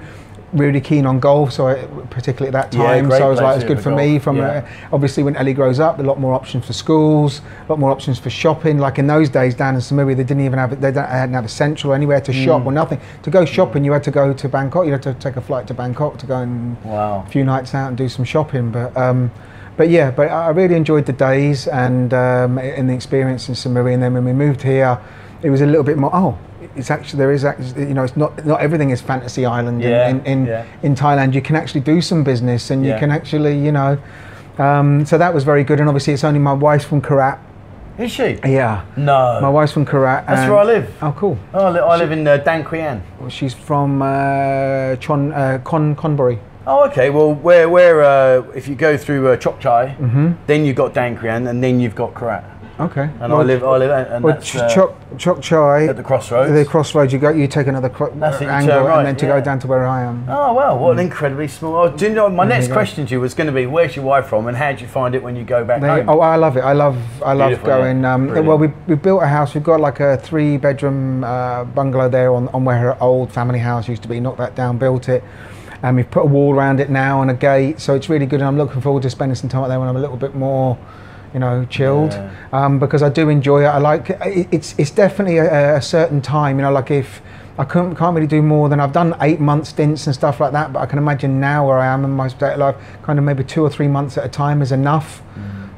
really 0.52 0.80
keen 0.80 1.06
on 1.06 1.20
golf, 1.20 1.52
so 1.52 1.68
I, 1.68 1.74
particularly 2.10 2.48
at 2.48 2.52
that 2.60 2.72
time, 2.76 3.08
great 3.08 3.18
so 3.18 3.26
I 3.26 3.28
was 3.30 3.40
like, 3.40 3.54
it's 3.56 3.64
good 3.64 3.76
for 3.78 3.84
for 3.90 3.94
me. 3.94 4.18
From 4.18 4.36
yeah. 4.38 4.66
uh, 4.66 4.94
obviously 4.94 5.22
when 5.22 5.36
Ellie 5.36 5.54
grows 5.54 5.78
up, 5.78 6.00
a 6.00 6.02
lot 6.02 6.18
more 6.18 6.34
options 6.34 6.66
for 6.66 6.72
schools, 6.72 7.40
a 7.68 7.70
lot 7.70 7.78
more 7.78 7.92
options 7.92 8.18
for 8.18 8.30
shopping. 8.30 8.78
Like 8.78 8.98
in 8.98 9.06
those 9.06 9.28
days 9.28 9.54
down 9.54 9.76
in 9.76 9.80
Samui, 9.80 10.16
they 10.16 10.24
didn't 10.24 10.44
even 10.44 10.58
have 10.58 10.80
they 10.80 10.90
hadn't 10.92 11.34
have 11.34 11.44
a 11.44 11.48
central 11.48 11.92
anywhere 11.92 12.20
to 12.22 12.32
Mm. 12.32 12.44
shop 12.44 12.66
or 12.66 12.72
nothing. 12.72 12.98
To 13.22 13.30
go 13.30 13.44
shopping, 13.44 13.84
you 13.84 13.92
had 13.92 14.02
to 14.02 14.10
go 14.10 14.32
to 14.32 14.48
Bangkok. 14.48 14.86
You 14.86 14.92
had 14.92 15.04
to 15.04 15.14
take 15.14 15.36
a 15.36 15.40
flight 15.40 15.68
to 15.68 15.74
Bangkok 15.74 16.18
to 16.18 16.26
go 16.26 16.38
and 16.38 16.76
Wow. 16.84 17.22
a 17.24 17.30
few 17.30 17.44
nights 17.44 17.72
out 17.72 17.86
and 17.86 17.96
do 17.96 18.08
some 18.08 18.24
shopping. 18.24 18.72
But 18.72 18.96
um, 18.96 19.30
but 19.80 19.88
yeah, 19.88 20.10
but 20.10 20.28
I 20.28 20.50
really 20.50 20.74
enjoyed 20.74 21.06
the 21.06 21.14
days 21.14 21.66
and 21.66 22.12
um, 22.12 22.58
and 22.58 22.90
the 22.90 22.92
experience 22.92 23.48
in 23.48 23.54
Samui. 23.54 23.94
And 23.94 24.02
then 24.02 24.12
when 24.12 24.26
we 24.26 24.34
moved 24.34 24.60
here, 24.60 24.98
it 25.42 25.48
was 25.48 25.62
a 25.62 25.66
little 25.66 25.82
bit 25.82 25.96
more. 25.96 26.10
Oh, 26.12 26.36
it's 26.76 26.90
actually 26.90 27.16
there 27.16 27.32
is 27.32 27.46
actually 27.46 27.88
you 27.88 27.94
know 27.94 28.04
it's 28.04 28.14
not 28.14 28.44
not 28.44 28.60
everything 28.60 28.90
is 28.90 29.00
fantasy 29.00 29.46
island 29.46 29.80
Yeah, 29.80 30.10
in 30.10 30.20
in, 30.26 30.46
yeah. 30.46 30.66
in 30.82 30.94
Thailand. 30.94 31.32
You 31.32 31.40
can 31.40 31.56
actually 31.56 31.80
do 31.80 32.02
some 32.02 32.22
business 32.24 32.70
and 32.70 32.84
you 32.84 32.90
Yeah. 32.90 32.98
can 33.00 33.10
actually 33.10 33.56
you 33.58 33.72
know. 33.72 33.96
Um, 34.58 35.06
so 35.06 35.16
that 35.16 35.32
was 35.32 35.44
very 35.44 35.64
good, 35.64 35.80
and 35.80 35.88
obviously 35.88 36.12
it's 36.12 36.24
only 36.24 36.40
my 36.40 36.52
wife's 36.52 36.84
from 36.84 37.00
Korat. 37.00 37.38
Is 37.96 38.10
she? 38.10 38.38
Yeah, 38.44 38.84
No. 38.96 39.38
my 39.40 39.48
wife's 39.48 39.72
from 39.72 39.86
Korat. 39.86 40.26
That's 40.26 40.46
where 40.50 40.58
I 40.58 40.64
live. 40.64 40.86
Oh, 41.00 41.12
cool. 41.16 41.38
Oh, 41.54 41.66
I 41.66 41.70
li- 41.70 41.86
I 41.92 41.96
live 41.96 42.12
in 42.12 42.28
uh, 42.28 42.36
Dan. 42.36 42.62
Well, 43.18 43.30
she's 43.30 43.54
from 43.54 44.02
uh, 44.02 44.96
Chon 44.96 45.32
uh, 45.32 45.58
Con 45.64 45.94
Conbury. 45.96 46.38
Oh, 46.66 46.86
okay. 46.88 47.10
Well, 47.10 47.32
where 47.34 47.68
where 47.68 48.02
uh, 48.02 48.42
if 48.54 48.68
you 48.68 48.74
go 48.74 48.96
through 48.96 49.28
uh, 49.28 49.36
Chok 49.36 49.60
Chai, 49.60 49.96
Mm-hmm. 49.98 50.32
then 50.46 50.64
you've 50.64 50.76
got 50.76 50.94
Dan 50.94 51.16
Kwian, 51.16 51.48
and 51.48 51.62
then 51.62 51.80
you've 51.80 51.94
got 51.94 52.14
Korat. 52.14 52.44
Okay. 52.78 53.10
And 53.20 53.30
I 53.30 53.42
live 53.42 53.62
I 53.62 53.76
live 53.76 53.90
and 54.10 54.24
Well, 54.24 54.34
that's 54.34 54.56
uh, 54.56 54.66
Chok 54.68 54.94
Chok 55.18 55.42
Chai. 55.42 55.86
at 55.88 55.96
the 55.96 56.02
crossroads. 56.02 56.50
The 56.52 56.64
crossroads, 56.64 57.12
you 57.12 57.18
go, 57.18 57.28
you 57.28 57.46
take 57.46 57.66
another 57.66 57.90
cro- 57.90 58.10
angle, 58.12 58.80
right, 58.84 58.98
and 58.98 59.06
then 59.06 59.16
to 59.16 59.26
yeah. 59.26 59.38
go 59.38 59.44
down 59.44 59.58
to 59.60 59.66
where 59.66 59.86
I 59.86 60.02
am. 60.02 60.24
Oh 60.28 60.54
wow, 60.54 60.78
what 60.78 60.92
an 60.92 60.98
incredibly 61.00 61.46
small. 61.48 61.74
Oh, 61.76 61.90
do 61.94 62.06
you 62.06 62.14
know 62.14 62.30
my 62.30 62.46
There 62.46 62.58
next 62.58 62.72
question 62.72 63.04
to 63.04 63.12
you 63.12 63.20
was 63.20 63.34
going 63.34 63.48
to 63.48 63.52
be 63.52 63.66
where's 63.66 63.96
your 63.96 64.06
wife 64.06 64.26
from 64.28 64.46
and 64.46 64.56
how 64.56 64.72
do 64.72 64.80
you 64.80 64.86
find 64.88 65.14
it 65.14 65.22
when 65.22 65.36
you 65.36 65.44
go 65.44 65.62
back 65.62 65.82
There 65.82 65.90
home? 65.96 66.08
oh, 66.08 66.20
I 66.20 66.36
love 66.36 66.56
it. 66.56 66.60
I 66.62 66.72
love, 66.72 66.96
I 67.22 67.34
love 67.34 67.48
Beautiful, 67.50 67.68
going. 67.68 68.00
yeah. 68.02 68.14
Um, 68.14 68.46
well, 68.46 68.56
we 68.56 68.68
we 68.86 68.94
built 68.94 69.22
a 69.22 69.26
house. 69.26 69.54
We've 69.54 69.62
got 69.64 69.80
like 69.80 70.00
a 70.00 70.16
three 70.16 70.56
bedroom 70.56 71.22
uh, 71.22 71.64
bungalow 71.64 72.08
there 72.08 72.32
on, 72.32 72.48
on 72.48 72.64
where 72.64 72.78
her 72.78 73.02
old 73.02 73.30
family 73.30 73.58
house 73.58 73.88
used 73.88 74.02
to 74.02 74.08
be. 74.08 74.20
Knocked 74.20 74.38
that 74.38 74.54
down, 74.54 74.78
built 74.78 75.10
it, 75.10 75.22
and 75.82 75.96
we've 75.96 76.10
put 76.10 76.22
a 76.22 76.26
wall 76.26 76.54
around 76.54 76.80
it 76.80 76.90
now 76.90 77.22
and 77.22 77.30
a 77.30 77.34
gate. 77.34 77.80
So 77.80 77.94
it's 77.94 78.08
really 78.08 78.26
good, 78.26 78.40
and 78.40 78.48
I'm 78.48 78.56
looking 78.58 78.80
forward 78.80 79.02
to 79.04 79.10
spending 79.10 79.34
some 79.36 79.48
time 79.48 79.64
out 79.64 79.68
there 79.68 79.78
when 79.80 79.88
I'm 79.88 79.96
a 79.96 80.00
little 80.00 80.16
bit 80.16 80.34
more. 80.34 80.78
You 81.32 81.38
know, 81.38 81.64
chilled, 81.66 82.10
Yeah. 82.12 82.30
um, 82.52 82.80
because 82.80 83.04
I 83.04 83.08
do 83.08 83.28
enjoy 83.28 83.62
it. 83.62 83.66
I 83.68 83.78
like 83.78 84.10
it, 84.10 84.48
it's 84.50 84.74
it's 84.78 84.90
definitely 84.90 85.38
a, 85.38 85.76
a 85.76 85.80
certain 85.80 86.20
time. 86.20 86.56
You 86.58 86.62
know, 86.62 86.72
like 86.72 86.90
if 86.90 87.22
I 87.56 87.64
can't, 87.64 87.96
can't 87.96 88.16
really 88.16 88.26
do 88.26 88.42
more 88.42 88.68
than 88.68 88.80
I've 88.80 88.92
done 88.92 89.14
eight 89.20 89.38
month 89.38 89.68
stints 89.68 90.06
and 90.08 90.14
stuff 90.14 90.40
like 90.40 90.50
that. 90.54 90.72
But 90.72 90.80
I 90.80 90.86
can 90.86 90.98
imagine 90.98 91.38
now 91.38 91.68
where 91.68 91.78
I 91.78 91.86
am 91.86 92.04
in 92.04 92.10
my 92.10 92.26
state 92.26 92.54
of 92.54 92.58
life, 92.58 92.74
kind 93.04 93.16
of 93.16 93.24
maybe 93.24 93.44
two 93.44 93.62
or 93.62 93.70
three 93.70 93.86
months 93.86 94.18
at 94.18 94.24
a 94.24 94.28
time 94.28 94.60
is 94.60 94.72
enough. 94.72 95.22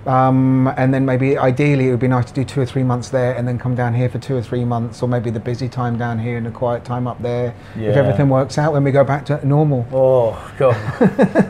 Um, 0.07 0.73
and 0.77 0.93
then 0.93 1.05
maybe 1.05 1.39
ideally 1.39 1.89
it 1.89 1.91
would 1.93 2.01
be 2.01 2.09
nice 2.09 2.25
to 2.27 2.33
do 2.35 2.45
two 2.45 2.61
or 2.61 2.67
three 2.67 2.83
months 2.83 3.09
there 3.11 3.35
and 3.37 3.47
then 3.47 3.59
come 3.59 3.75
down 3.75 3.95
here 3.95 4.09
for 4.09 4.19
two 4.19 4.37
or 4.37 4.43
three 4.43 4.65
months, 4.65 5.03
or 5.03 5.09
maybe 5.09 5.31
the 5.31 5.41
busy 5.41 5.69
time 5.69 5.97
down 5.97 6.19
here 6.19 6.37
and 6.37 6.45
the 6.47 6.51
quiet 6.51 6.85
time 6.85 7.07
up 7.07 7.21
there. 7.23 7.55
Yeah. 7.77 7.91
If 7.91 7.97
everything 7.97 8.29
works 8.29 8.59
out 8.59 8.73
when 8.73 8.83
we 8.85 8.91
go 8.91 9.05
back 9.05 9.25
to 9.27 9.47
normal. 9.47 9.87
Oh 9.93 10.53
God! 10.59 10.77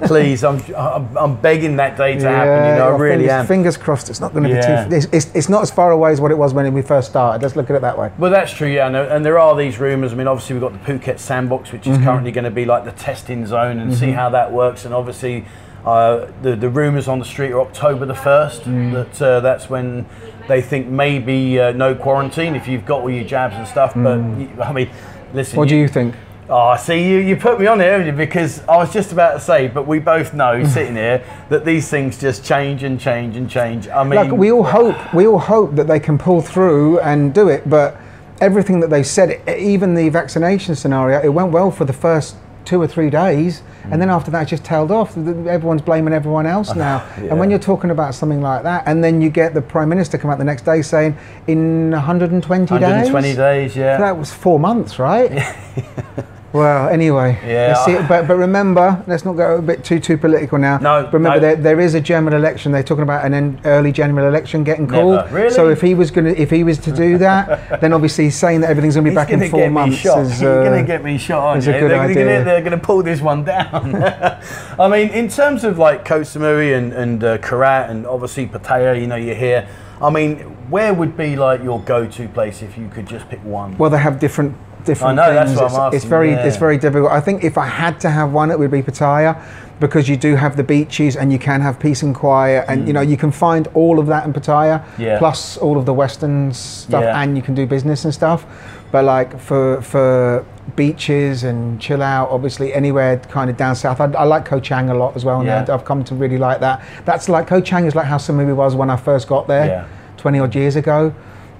Please, 0.06 0.44
I'm, 0.44 0.60
I'm 0.76 1.16
I'm 1.16 1.36
begging 1.40 1.76
that 1.76 1.96
day 1.96 2.18
to 2.18 2.28
happen. 2.28 2.70
You 2.72 2.78
know, 2.78 2.88
I 2.94 2.98
really 2.98 3.14
fingers, 3.24 3.30
am. 3.30 3.46
Fingers 3.46 3.76
crossed. 3.76 4.10
It's 4.10 4.20
not 4.20 4.32
going 4.32 4.44
to 4.44 4.50
Yeah. 4.50 4.84
be 4.84 4.90
too. 4.90 4.96
It's, 4.96 5.06
it's, 5.12 5.34
it's 5.34 5.48
not 5.48 5.62
as 5.62 5.70
far 5.70 5.90
away 5.92 6.12
as 6.12 6.20
what 6.20 6.30
it 6.30 6.38
was 6.38 6.52
when 6.52 6.72
we 6.74 6.82
first 6.82 7.08
started. 7.10 7.42
Let's 7.42 7.56
look 7.56 7.70
at 7.70 7.76
it 7.76 7.82
that 7.82 7.96
way. 7.98 8.10
Well, 8.18 8.30
that's 8.30 8.52
true, 8.52 8.68
yeah. 8.68 8.86
And, 8.86 8.96
and 8.96 9.24
there 9.24 9.38
are 9.38 9.56
these 9.56 9.78
rumours. 9.78 10.12
I 10.12 10.16
mean, 10.16 10.26
obviously, 10.26 10.54
we've 10.54 10.62
got 10.62 10.72
the 10.72 10.92
Phuket 10.92 11.18
Sandbox, 11.18 11.72
which 11.72 11.86
is 11.86 11.92
Mm-hmm. 11.92 12.04
currently 12.04 12.32
going 12.32 12.44
to 12.44 12.50
be 12.50 12.64
like 12.64 12.84
the 12.84 12.92
testing 12.92 13.46
zone 13.46 13.78
and 13.78 13.94
see 13.94 14.10
how 14.10 14.28
that 14.30 14.50
works. 14.52 14.84
And 14.84 14.94
obviously, 14.94 15.44
uh, 15.84 16.26
the, 16.42 16.54
the 16.56 16.68
rumours 16.68 17.08
on 17.08 17.18
the 17.18 17.24
street 17.24 17.52
are 17.52 17.60
October 17.60 18.06
the 18.06 18.14
1st, 18.14 18.62
Mm. 18.62 18.92
that 18.92 19.22
uh, 19.22 19.40
that's 19.40 19.68
when 19.68 20.06
they 20.48 20.60
think 20.60 20.86
maybe 20.88 21.58
uh, 21.60 21.72
no 21.72 21.94
quarantine 21.94 22.54
if 22.54 22.66
you've 22.68 22.84
got 22.86 23.00
all 23.02 23.10
your 23.10 23.24
jabs 23.24 23.54
and 23.56 23.66
stuff. 23.66 23.92
But, 23.94 24.18
you, 24.38 24.50
I 24.62 24.72
mean, 24.72 24.90
listen. 25.34 25.54
Mm. 25.54 25.58
What 25.58 25.68
do 25.68 25.76
you 25.76 25.88
think? 25.88 26.14
Oh, 26.48 26.76
see, 26.76 27.08
you, 27.08 27.18
you 27.18 27.36
put 27.36 27.58
me 27.58 27.66
on 27.66 27.80
it, 27.80 27.84
haven't? 27.84 28.16
Because 28.16 28.62
I 28.68 28.76
was 28.76 28.92
just 28.92 29.12
about 29.12 29.32
to 29.34 29.40
say, 29.40 29.68
but 29.68 29.86
we 29.86 29.98
both 30.00 30.34
know 30.34 30.62
sitting 30.76 30.96
here 30.96 31.24
that 31.48 31.64
these 31.64 31.88
things 31.88 32.20
just 32.20 32.44
change 32.44 32.82
and 32.82 33.00
change 33.00 33.36
and 33.36 33.48
change. 33.48 33.88
I 33.88 34.04
mean, 34.04 34.16
Like 34.16 34.32
we 34.32 34.52
all 34.52 34.64
hope, 34.64 35.14
we 35.14 35.26
all 35.26 35.38
hope 35.38 35.76
that 35.76 35.86
they 35.86 36.00
can 36.00 36.18
pull 36.18 36.42
through 36.42 37.00
and 37.00 37.32
do 37.32 37.48
it, 37.48 37.68
but 37.70 37.96
everything 38.40 38.80
that 38.80 38.90
they 38.90 39.02
said, 39.02 39.40
even 39.48 39.94
the 39.94 40.08
vaccination 40.10 40.74
scenario, 40.74 41.20
it 41.22 41.28
went 41.28 41.52
well 41.52 41.70
for 41.70 41.84
the 41.84 41.92
first 41.92 42.36
two 42.64 42.80
or 42.80 42.86
three 42.86 43.10
days, 43.10 43.62
and 43.84 44.00
then 44.00 44.10
after 44.10 44.30
that, 44.30 44.44
just 44.44 44.64
tailed 44.64 44.90
off. 44.90 45.16
Everyone's 45.16 45.82
blaming 45.82 46.14
everyone 46.14 46.46
else 46.46 46.74
now. 46.74 47.06
And 47.32 47.38
when 47.38 47.50
you're 47.50 47.58
talking 47.58 47.90
about 47.90 48.14
something 48.14 48.40
like 48.40 48.62
that, 48.64 48.84
and 48.86 49.02
then 49.02 49.20
you 49.20 49.30
get 49.30 49.54
the 49.54 49.62
prime 49.62 49.88
minister 49.88 50.18
come 50.18 50.30
out 50.30 50.38
the 50.38 50.44
next 50.44 50.64
day 50.64 50.82
saying, 50.82 51.16
in 51.46 51.90
120, 51.90 52.72
120 52.72 53.28
days, 53.28 53.36
days, 53.36 53.76
yeah. 53.76 53.96
that 53.98 54.16
was 54.16 54.32
four 54.32 54.58
months, 54.58 54.98
right? 54.98 55.30
well, 56.52 56.88
anyway, 56.88 57.38
Yeah, 57.46 57.68
let's 57.68 57.84
see, 57.84 57.94
but 58.08 58.28
but 58.28 58.36
remember, 58.36 59.02
let's 59.06 59.24
not 59.24 59.34
go 59.36 59.56
a 59.56 59.62
bit 59.62 59.84
too 59.84 59.98
too 60.00 60.18
political 60.18 60.58
now. 60.58 60.78
No, 60.78 61.08
remember 61.10 61.40
no. 61.40 61.40
there, 61.40 61.56
there 61.56 61.80
is 61.80 61.94
a 61.94 62.00
general 62.00 62.36
election. 62.36 62.72
They're 62.72 62.82
talking 62.82 63.04
about 63.04 63.24
an 63.24 63.32
en- 63.32 63.60
early 63.64 63.90
general 63.90 64.26
election 64.28 64.62
getting 64.62 64.86
Never. 64.86 65.16
called. 65.18 65.32
Really? 65.32 65.50
So 65.50 65.70
if 65.70 65.80
he 65.80 65.94
was 65.94 66.10
going 66.10 66.26
to, 66.34 66.40
if 66.40 66.50
he 66.50 66.62
was 66.62 66.78
to 66.78 66.92
do 66.92 67.16
that, 67.18 67.80
then 67.80 67.92
obviously 67.92 68.24
he's 68.24 68.36
saying 68.36 68.60
that 68.60 68.70
everything's 68.70 68.94
going 68.94 69.04
to 69.04 69.10
be 69.10 69.14
He's 69.14 69.24
back 69.24 69.30
in 69.30 69.38
gonna 69.38 69.50
four 69.50 69.70
months 69.70 70.04
is. 70.04 70.42
Uh, 70.42 70.64
going 70.64 70.84
to 70.84 70.86
get 70.86 71.04
me 71.04 71.18
shot, 71.18 71.42
aren't 71.42 71.58
is 71.58 71.68
a 71.68 71.72
good 71.72 71.90
they're, 71.90 72.00
idea. 72.00 72.14
Gonna, 72.24 72.44
they're 72.44 72.60
going 72.60 72.78
to 72.78 72.84
pull 72.84 73.02
this 73.02 73.20
one 73.20 73.44
down. 73.44 73.94
I 74.78 74.88
mean, 74.88 75.08
in 75.10 75.28
terms 75.28 75.64
of 75.64 75.78
like 75.78 76.04
Koh 76.04 76.20
Samui 76.20 76.76
and, 76.76 76.92
and 76.92 77.22
uh, 77.22 77.38
Korat 77.38 77.90
and 77.90 78.06
obviously 78.06 78.46
Pattaya, 78.46 79.00
you 79.00 79.06
know, 79.06 79.16
you're 79.16 79.34
here. 79.34 79.68
I 80.00 80.10
mean, 80.10 80.38
where 80.68 80.92
would 80.92 81.16
be 81.16 81.36
like 81.36 81.62
your 81.62 81.80
go-to 81.80 82.28
place 82.28 82.60
if 82.60 82.76
you 82.76 82.88
could 82.88 83.06
just 83.06 83.28
pick 83.28 83.42
one? 83.44 83.78
Well, 83.78 83.90
they 83.90 83.98
have 83.98 84.18
different 84.18 84.56
different 84.84 85.18
I 85.18 85.26
know, 85.28 85.34
that's 85.34 85.50
things. 85.50 85.60
what 85.60 85.66
it's, 85.66 85.74
I'm 85.74 85.80
asking, 85.86 85.96
it's 85.96 86.04
very 86.06 86.30
yeah. 86.32 86.46
it's 86.46 86.56
very 86.56 86.78
difficult. 86.78 87.12
I 87.12 87.20
think 87.20 87.44
if 87.44 87.56
I 87.58 87.66
had 87.66 88.00
to 88.00 88.10
have 88.10 88.32
one, 88.32 88.50
it 88.50 88.58
would 88.58 88.70
be 88.70 88.82
Pattaya, 88.82 89.40
because 89.80 90.08
you 90.08 90.16
do 90.16 90.36
have 90.36 90.56
the 90.56 90.62
beaches 90.64 91.16
and 91.16 91.32
you 91.32 91.38
can 91.38 91.60
have 91.60 91.78
peace 91.80 92.02
and 92.02 92.14
quiet, 92.14 92.64
and 92.68 92.86
you 92.86 92.92
know 92.92 93.00
you 93.00 93.16
can 93.16 93.30
find 93.32 93.68
all 93.74 93.98
of 93.98 94.06
that 94.06 94.24
in 94.26 94.32
Pattaya, 94.32 94.82
Mm. 94.82 94.98
Yeah. 94.98 95.18
plus 95.18 95.56
all 95.58 95.76
of 95.78 95.84
the 95.86 95.94
Western 95.94 96.52
stuff, 96.52 97.02
Yeah. 97.02 97.20
and 97.20 97.36
you 97.36 97.42
can 97.42 97.54
do 97.54 97.66
business 97.66 98.04
and 98.04 98.12
stuff. 98.14 98.44
But 98.92 99.04
like 99.04 99.38
for 99.40 99.80
for 99.82 100.44
beaches 100.76 101.44
and 101.44 101.80
chill 101.80 102.02
out, 102.02 102.30
obviously 102.30 102.72
anywhere 102.72 103.16
kind 103.18 103.50
of 103.50 103.56
down 103.56 103.74
south. 103.74 104.00
I, 104.00 104.04
I 104.12 104.24
like 104.24 104.44
Koh 104.44 104.60
Chang 104.60 104.90
a 104.90 104.94
lot 104.94 105.16
as 105.16 105.24
well. 105.24 105.44
Yeah. 105.44 105.60
and 105.60 105.70
I've 105.70 105.84
come 105.84 106.04
to 106.04 106.14
really 106.14 106.38
like 106.38 106.60
that. 106.60 106.82
That's 107.04 107.28
like 107.28 107.46
Koh 107.46 107.60
Chang 107.60 107.84
is 107.86 107.94
like 107.94 108.06
how 108.06 108.18
Samui 108.18 108.54
was 108.54 108.74
when 108.74 108.90
I 108.90 108.96
first 108.96 109.26
got 109.28 109.48
there. 109.48 109.66
Yeah. 109.66 109.84
20 110.18 110.38
odd 110.38 110.54
years 110.54 110.76
ago. 110.76 111.12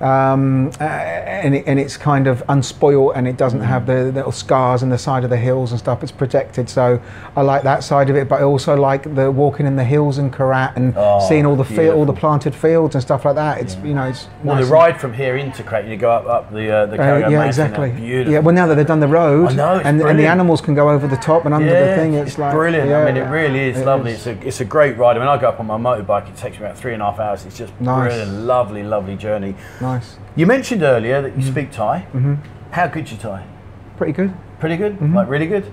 Um, 0.02 0.73
uh, 0.80 0.85
and, 0.85 1.54
it, 1.54 1.64
and 1.66 1.78
it's 1.78 1.97
kind 1.97 2.26
of 2.26 2.42
unspoiled 2.49 3.12
and 3.14 3.28
it 3.28 3.37
doesn't 3.37 3.61
have 3.61 3.87
the 3.87 4.11
little 4.12 4.32
scars 4.32 4.82
in 4.82 4.88
the 4.88 4.99
side 4.99 5.23
of 5.23 5.30
the 5.30 5.37
hills 5.37 5.71
and 5.71 5.78
stuff. 5.78 6.02
It's 6.02 6.11
protected. 6.11 6.68
So 6.68 7.00
I 7.37 7.42
like 7.42 7.62
that 7.62 7.85
side 7.85 8.11
of 8.11 8.16
it, 8.16 8.28
but 8.28 8.40
I 8.40 8.44
also 8.44 8.75
like 8.76 9.14
the 9.14 9.30
walking 9.30 9.64
in 9.64 9.76
the 9.76 9.85
hills 9.85 10.18
in 10.18 10.30
Korat 10.30 10.75
and 10.76 10.92
Oh, 10.97 11.25
seeing 11.28 11.47
all 11.47 11.54
the 11.56 11.64
field, 11.64 11.94
all 11.94 12.04
the 12.04 12.12
planted 12.12 12.54
fields 12.54 12.94
and 12.97 13.02
stuff 13.02 13.25
like 13.25 13.37
that. 13.37 13.61
It's, 13.61 13.76
you 13.76 13.94
know, 13.94 14.09
it's 14.09 14.26
Well, 14.42 14.56
nice 14.56 14.66
the 14.66 14.73
ride 14.73 15.00
from 15.00 15.12
here 15.14 15.37
into 15.37 15.62
Korat, 15.62 15.88
you 15.88 15.97
go 15.97 16.11
up, 16.11 16.26
up 16.26 16.52
the 16.52 16.68
uh, 16.71 16.87
the 16.87 16.97
uh, 17.00 17.28
yeah, 17.28 17.44
exactly. 17.44 17.90
Beautiful. 17.90 18.32
Yeah, 18.32 18.38
well, 18.40 18.54
now 18.54 18.66
that 18.66 18.75
they've 18.75 18.87
done 18.87 19.00
the 19.00 19.06
road 19.09 19.50
I 19.50 19.54
know, 19.54 19.80
and, 19.85 20.00
and 20.00 20.18
the 20.18 20.26
animals 20.26 20.61
can 20.61 20.75
go 20.75 20.90
over 20.90 21.06
the 21.06 21.16
top 21.16 21.44
and 21.44 21.54
under 21.54 21.68
the 21.71 21.94
thing, 21.94 22.14
it's, 22.14 22.38
like 22.38 22.52
brilliant. 22.52 22.88
yeah, 22.88 22.99
I 22.99 23.04
mean, 23.12 23.16
it 23.23 23.28
really 23.28 23.61
is 23.61 23.78
it 23.78 23.87
lovely. 23.87 24.12
is. 24.12 24.26
It's 24.26 24.42
a 24.42 24.47
it's 24.49 24.61
a 24.61 24.64
great 24.64 24.97
ride. 24.97 25.16
I 25.16 25.21
mean, 25.21 25.28
I 25.28 25.38
go 25.40 25.49
up 25.49 25.61
on 25.61 25.66
my 25.66 25.76
motorbike. 25.78 26.28
It 26.28 26.37
takes 26.37 26.59
me 26.59 26.64
about 26.64 26.76
three 26.78 26.92
and 26.94 27.02
a 27.02 27.04
half 27.11 27.21
hours. 27.21 27.44
It's 27.47 27.56
just 27.59 27.73
Nice. 27.80 28.09
brilliant, 28.12 28.40
lovely, 28.44 28.82
lovely 28.82 29.16
journey. 29.16 29.54
nice, 29.80 29.91
You 30.37 30.46
mentioned 30.46 30.82
earlier 30.82 31.20
that 31.22 31.37
you 31.37 31.42
speak 31.42 31.70
Thai. 31.72 32.06
Mm-hmm. 32.12 32.34
How 32.72 32.87
good 32.87 33.11
you 33.11 33.16
Thai? 33.16 33.44
pretty 33.96 34.12
good. 34.12 34.32
Pretty 34.58 34.76
good. 34.76 34.94
Mm-hmm. 34.94 35.14
Like 35.16 35.28
really 35.28 35.46
good. 35.46 35.64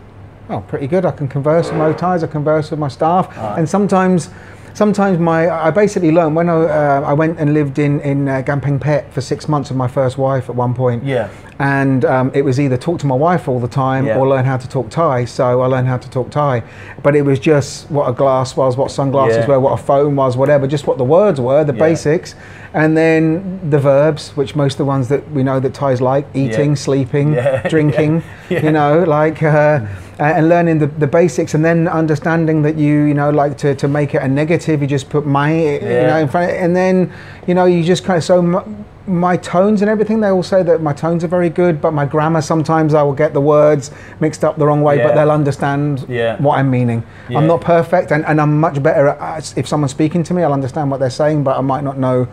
Oh, 0.49 0.61
pretty 0.61 0.87
good. 0.87 1.05
I 1.05 1.11
can 1.11 1.27
converse 1.27 1.69
with 1.69 1.77
my 1.77 1.93
ties. 1.93 2.23
I 2.23 2.27
converse 2.27 2.69
with 2.71 2.79
my 2.79 2.87
staff, 2.89 3.35
Right. 3.37 3.57
and 3.59 3.69
sometimes, 3.69 4.29
sometimes 4.73 5.19
my 5.19 5.49
I 5.49 5.71
basically 5.71 6.11
learned 6.11 6.35
when 6.35 6.49
I, 6.49 6.53
uh, 6.53 7.01
I 7.05 7.13
went 7.13 7.39
and 7.39 7.53
lived 7.53 7.77
in 7.79 7.99
in 8.01 8.27
uh, 8.27 8.41
Kamphaeng 8.45 8.79
Phet 8.83 9.11
for 9.13 9.21
six 9.21 9.47
months 9.47 9.69
with 9.69 9.77
my 9.77 9.87
first 9.87 10.17
wife 10.17 10.49
at 10.49 10.55
one 10.55 10.73
point. 10.73 11.03
Yeah. 11.03 11.29
And 11.59 12.05
um, 12.05 12.31
it 12.33 12.43
was 12.43 12.59
either 12.59 12.77
talk 12.77 12.99
to 12.99 13.07
my 13.07 13.15
wife 13.15 13.47
all 13.47 13.59
the 13.59 13.67
time 13.67 14.05
Yeah. 14.05 14.17
or 14.17 14.27
learn 14.27 14.45
how 14.45 14.57
to 14.57 14.67
talk 14.67 14.89
Thai. 14.89 15.25
So 15.25 15.61
I 15.61 15.65
learned 15.67 15.87
how 15.87 15.97
to 15.97 16.09
talk 16.09 16.29
Thai, 16.31 16.63
but 17.03 17.15
it 17.15 17.23
was 17.23 17.39
just 17.39 17.89
what 17.91 18.07
a 18.09 18.13
glass 18.13 18.55
was, 18.57 18.75
what 18.77 18.91
sunglasses 18.91 19.37
Yeah. 19.37 19.47
were, 19.47 19.59
what 19.59 19.73
a 19.79 19.83
phone 19.83 20.15
was, 20.15 20.35
whatever. 20.37 20.67
Just 20.67 20.87
what 20.87 20.97
the 20.97 21.03
words 21.05 21.39
were, 21.41 21.63
the 21.63 21.73
Yeah. 21.73 21.79
basics, 21.87 22.35
and 22.73 22.95
then 22.95 23.69
the 23.69 23.79
verbs, 23.79 24.31
which 24.37 24.55
most 24.55 24.73
of 24.73 24.77
the 24.79 24.85
ones 24.85 25.07
that 25.09 25.29
we 25.31 25.43
know 25.43 25.59
that 25.59 25.73
Thais 25.73 26.01
like: 26.01 26.25
eating, 26.33 26.69
Yeah. 26.71 26.75
sleeping, 26.75 27.33
Yeah. 27.33 27.67
drinking. 27.69 28.23
You 28.49 28.71
know, 28.71 29.03
like. 29.03 29.41
Uh, 29.43 29.85
Uh, 30.19 30.23
and 30.35 30.49
learning 30.49 30.77
the, 30.79 30.87
the 30.87 31.07
basics 31.07 31.53
and 31.53 31.63
then 31.63 31.87
understanding 31.87 32.61
that 32.61 32.75
you 32.75 33.03
you 33.03 33.13
know 33.13 33.29
like 33.29 33.57
to, 33.57 33.73
to 33.73 33.87
make 33.87 34.13
it 34.13 34.21
a 34.21 34.27
negative 34.27 34.81
you 34.81 34.87
just 34.87 35.09
put 35.09 35.25
my 35.25 35.49
you 35.53 35.79
know 35.79 36.17
in 36.17 36.27
front 36.27 36.51
and 36.51 36.75
then 36.75 37.09
you 37.47 37.53
know 37.53 37.63
you 37.63 37.81
just 37.81 38.03
kind 38.03 38.17
of 38.17 38.23
so 38.23 38.41
mu- 38.41 38.65
my 39.07 39.37
tones 39.37 39.81
and 39.81 39.89
everything, 39.89 40.19
they 40.19 40.27
all 40.27 40.43
say 40.43 40.61
that 40.61 40.81
my 40.83 40.93
tones 40.93 41.23
are 41.23 41.27
very 41.27 41.49
good, 41.49 41.81
but 41.81 41.91
my 41.93 42.05
grammar 42.05 42.41
sometimes 42.41 42.93
I 42.93 43.01
will 43.01 43.15
get 43.15 43.33
the 43.33 43.41
words 43.41 43.89
mixed 44.19 44.43
up 44.43 44.57
the 44.57 44.67
wrong 44.67 44.81
way, 44.83 44.97
Yeah. 44.97 45.07
but 45.07 45.15
they'll 45.15 45.31
understand 45.31 46.05
Yeah. 46.07 46.37
what 46.39 46.59
I'm 46.59 46.69
meaning. 46.69 47.01
Yeah. 47.27 47.39
I'm 47.39 47.47
not 47.47 47.61
perfect, 47.61 48.11
and, 48.11 48.23
and 48.25 48.39
I'm 48.39 48.59
much 48.59 48.83
better 48.83 49.07
at, 49.07 49.57
if 49.57 49.67
someone's 49.67 49.91
speaking 49.91 50.21
to 50.25 50.33
me, 50.35 50.43
I'll 50.43 50.53
understand 50.53 50.91
what 50.91 50.99
they're 50.99 51.09
saying, 51.09 51.43
but 51.43 51.57
I 51.57 51.61
might 51.61 51.83
not 51.83 51.97
know 51.97 52.27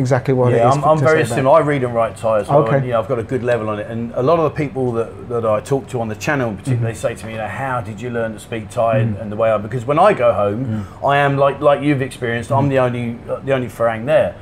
exactly 0.00 0.34
what 0.34 0.52
it 0.52 0.56
Yeah, 0.56 0.70
is. 0.70 0.76
I'm, 0.76 0.84
I'm 0.84 0.98
very 0.98 1.24
similar. 1.24 1.56
I 1.58 1.60
read 1.60 1.84
and 1.84 1.94
write 1.94 2.16
Thai 2.16 2.40
as 2.40 2.48
well. 2.48 2.64
Okay. 2.64 2.76
And, 2.78 2.84
you 2.86 2.92
know, 2.92 3.00
I've 3.00 3.08
got 3.08 3.18
a 3.20 3.22
good 3.22 3.42
level 3.44 3.68
on 3.68 3.78
it. 3.78 3.86
And 3.88 4.12
a 4.14 4.22
lot 4.22 4.38
of 4.40 4.44
the 4.50 4.56
people 4.56 4.90
that, 4.92 5.28
that 5.28 5.46
I 5.46 5.60
talk 5.60 5.86
to 5.90 6.00
on 6.00 6.08
the 6.08 6.16
channel, 6.16 6.50
particularly, 6.50 6.78
Mm-hmm. 6.78 6.84
they 6.86 6.94
say 6.94 7.14
to 7.14 7.26
me, 7.26 7.32
you 7.32 7.38
know, 7.38 7.46
how 7.48 7.80
did 7.80 8.00
you 8.00 8.10
learn 8.10 8.32
to 8.32 8.40
speak 8.40 8.70
Thai 8.70 8.98
and, 8.98 9.16
Mm. 9.16 9.20
and 9.22 9.32
the 9.32 9.36
way 9.36 9.50
I? 9.52 9.58
Because 9.58 9.84
when 9.84 9.98
I 9.98 10.12
go 10.12 10.32
home, 10.32 10.86
I 11.04 11.18
am 11.18 11.36
like 11.36 11.60
like 11.60 11.82
you've 11.82 12.02
experienced. 12.02 12.50
I'm 12.50 12.68
the 12.68 12.78
only 12.80 13.18
uh, 13.28 13.36
the 13.40 13.52
only 13.52 13.68
Farang 13.68 14.06
there. 14.06 14.34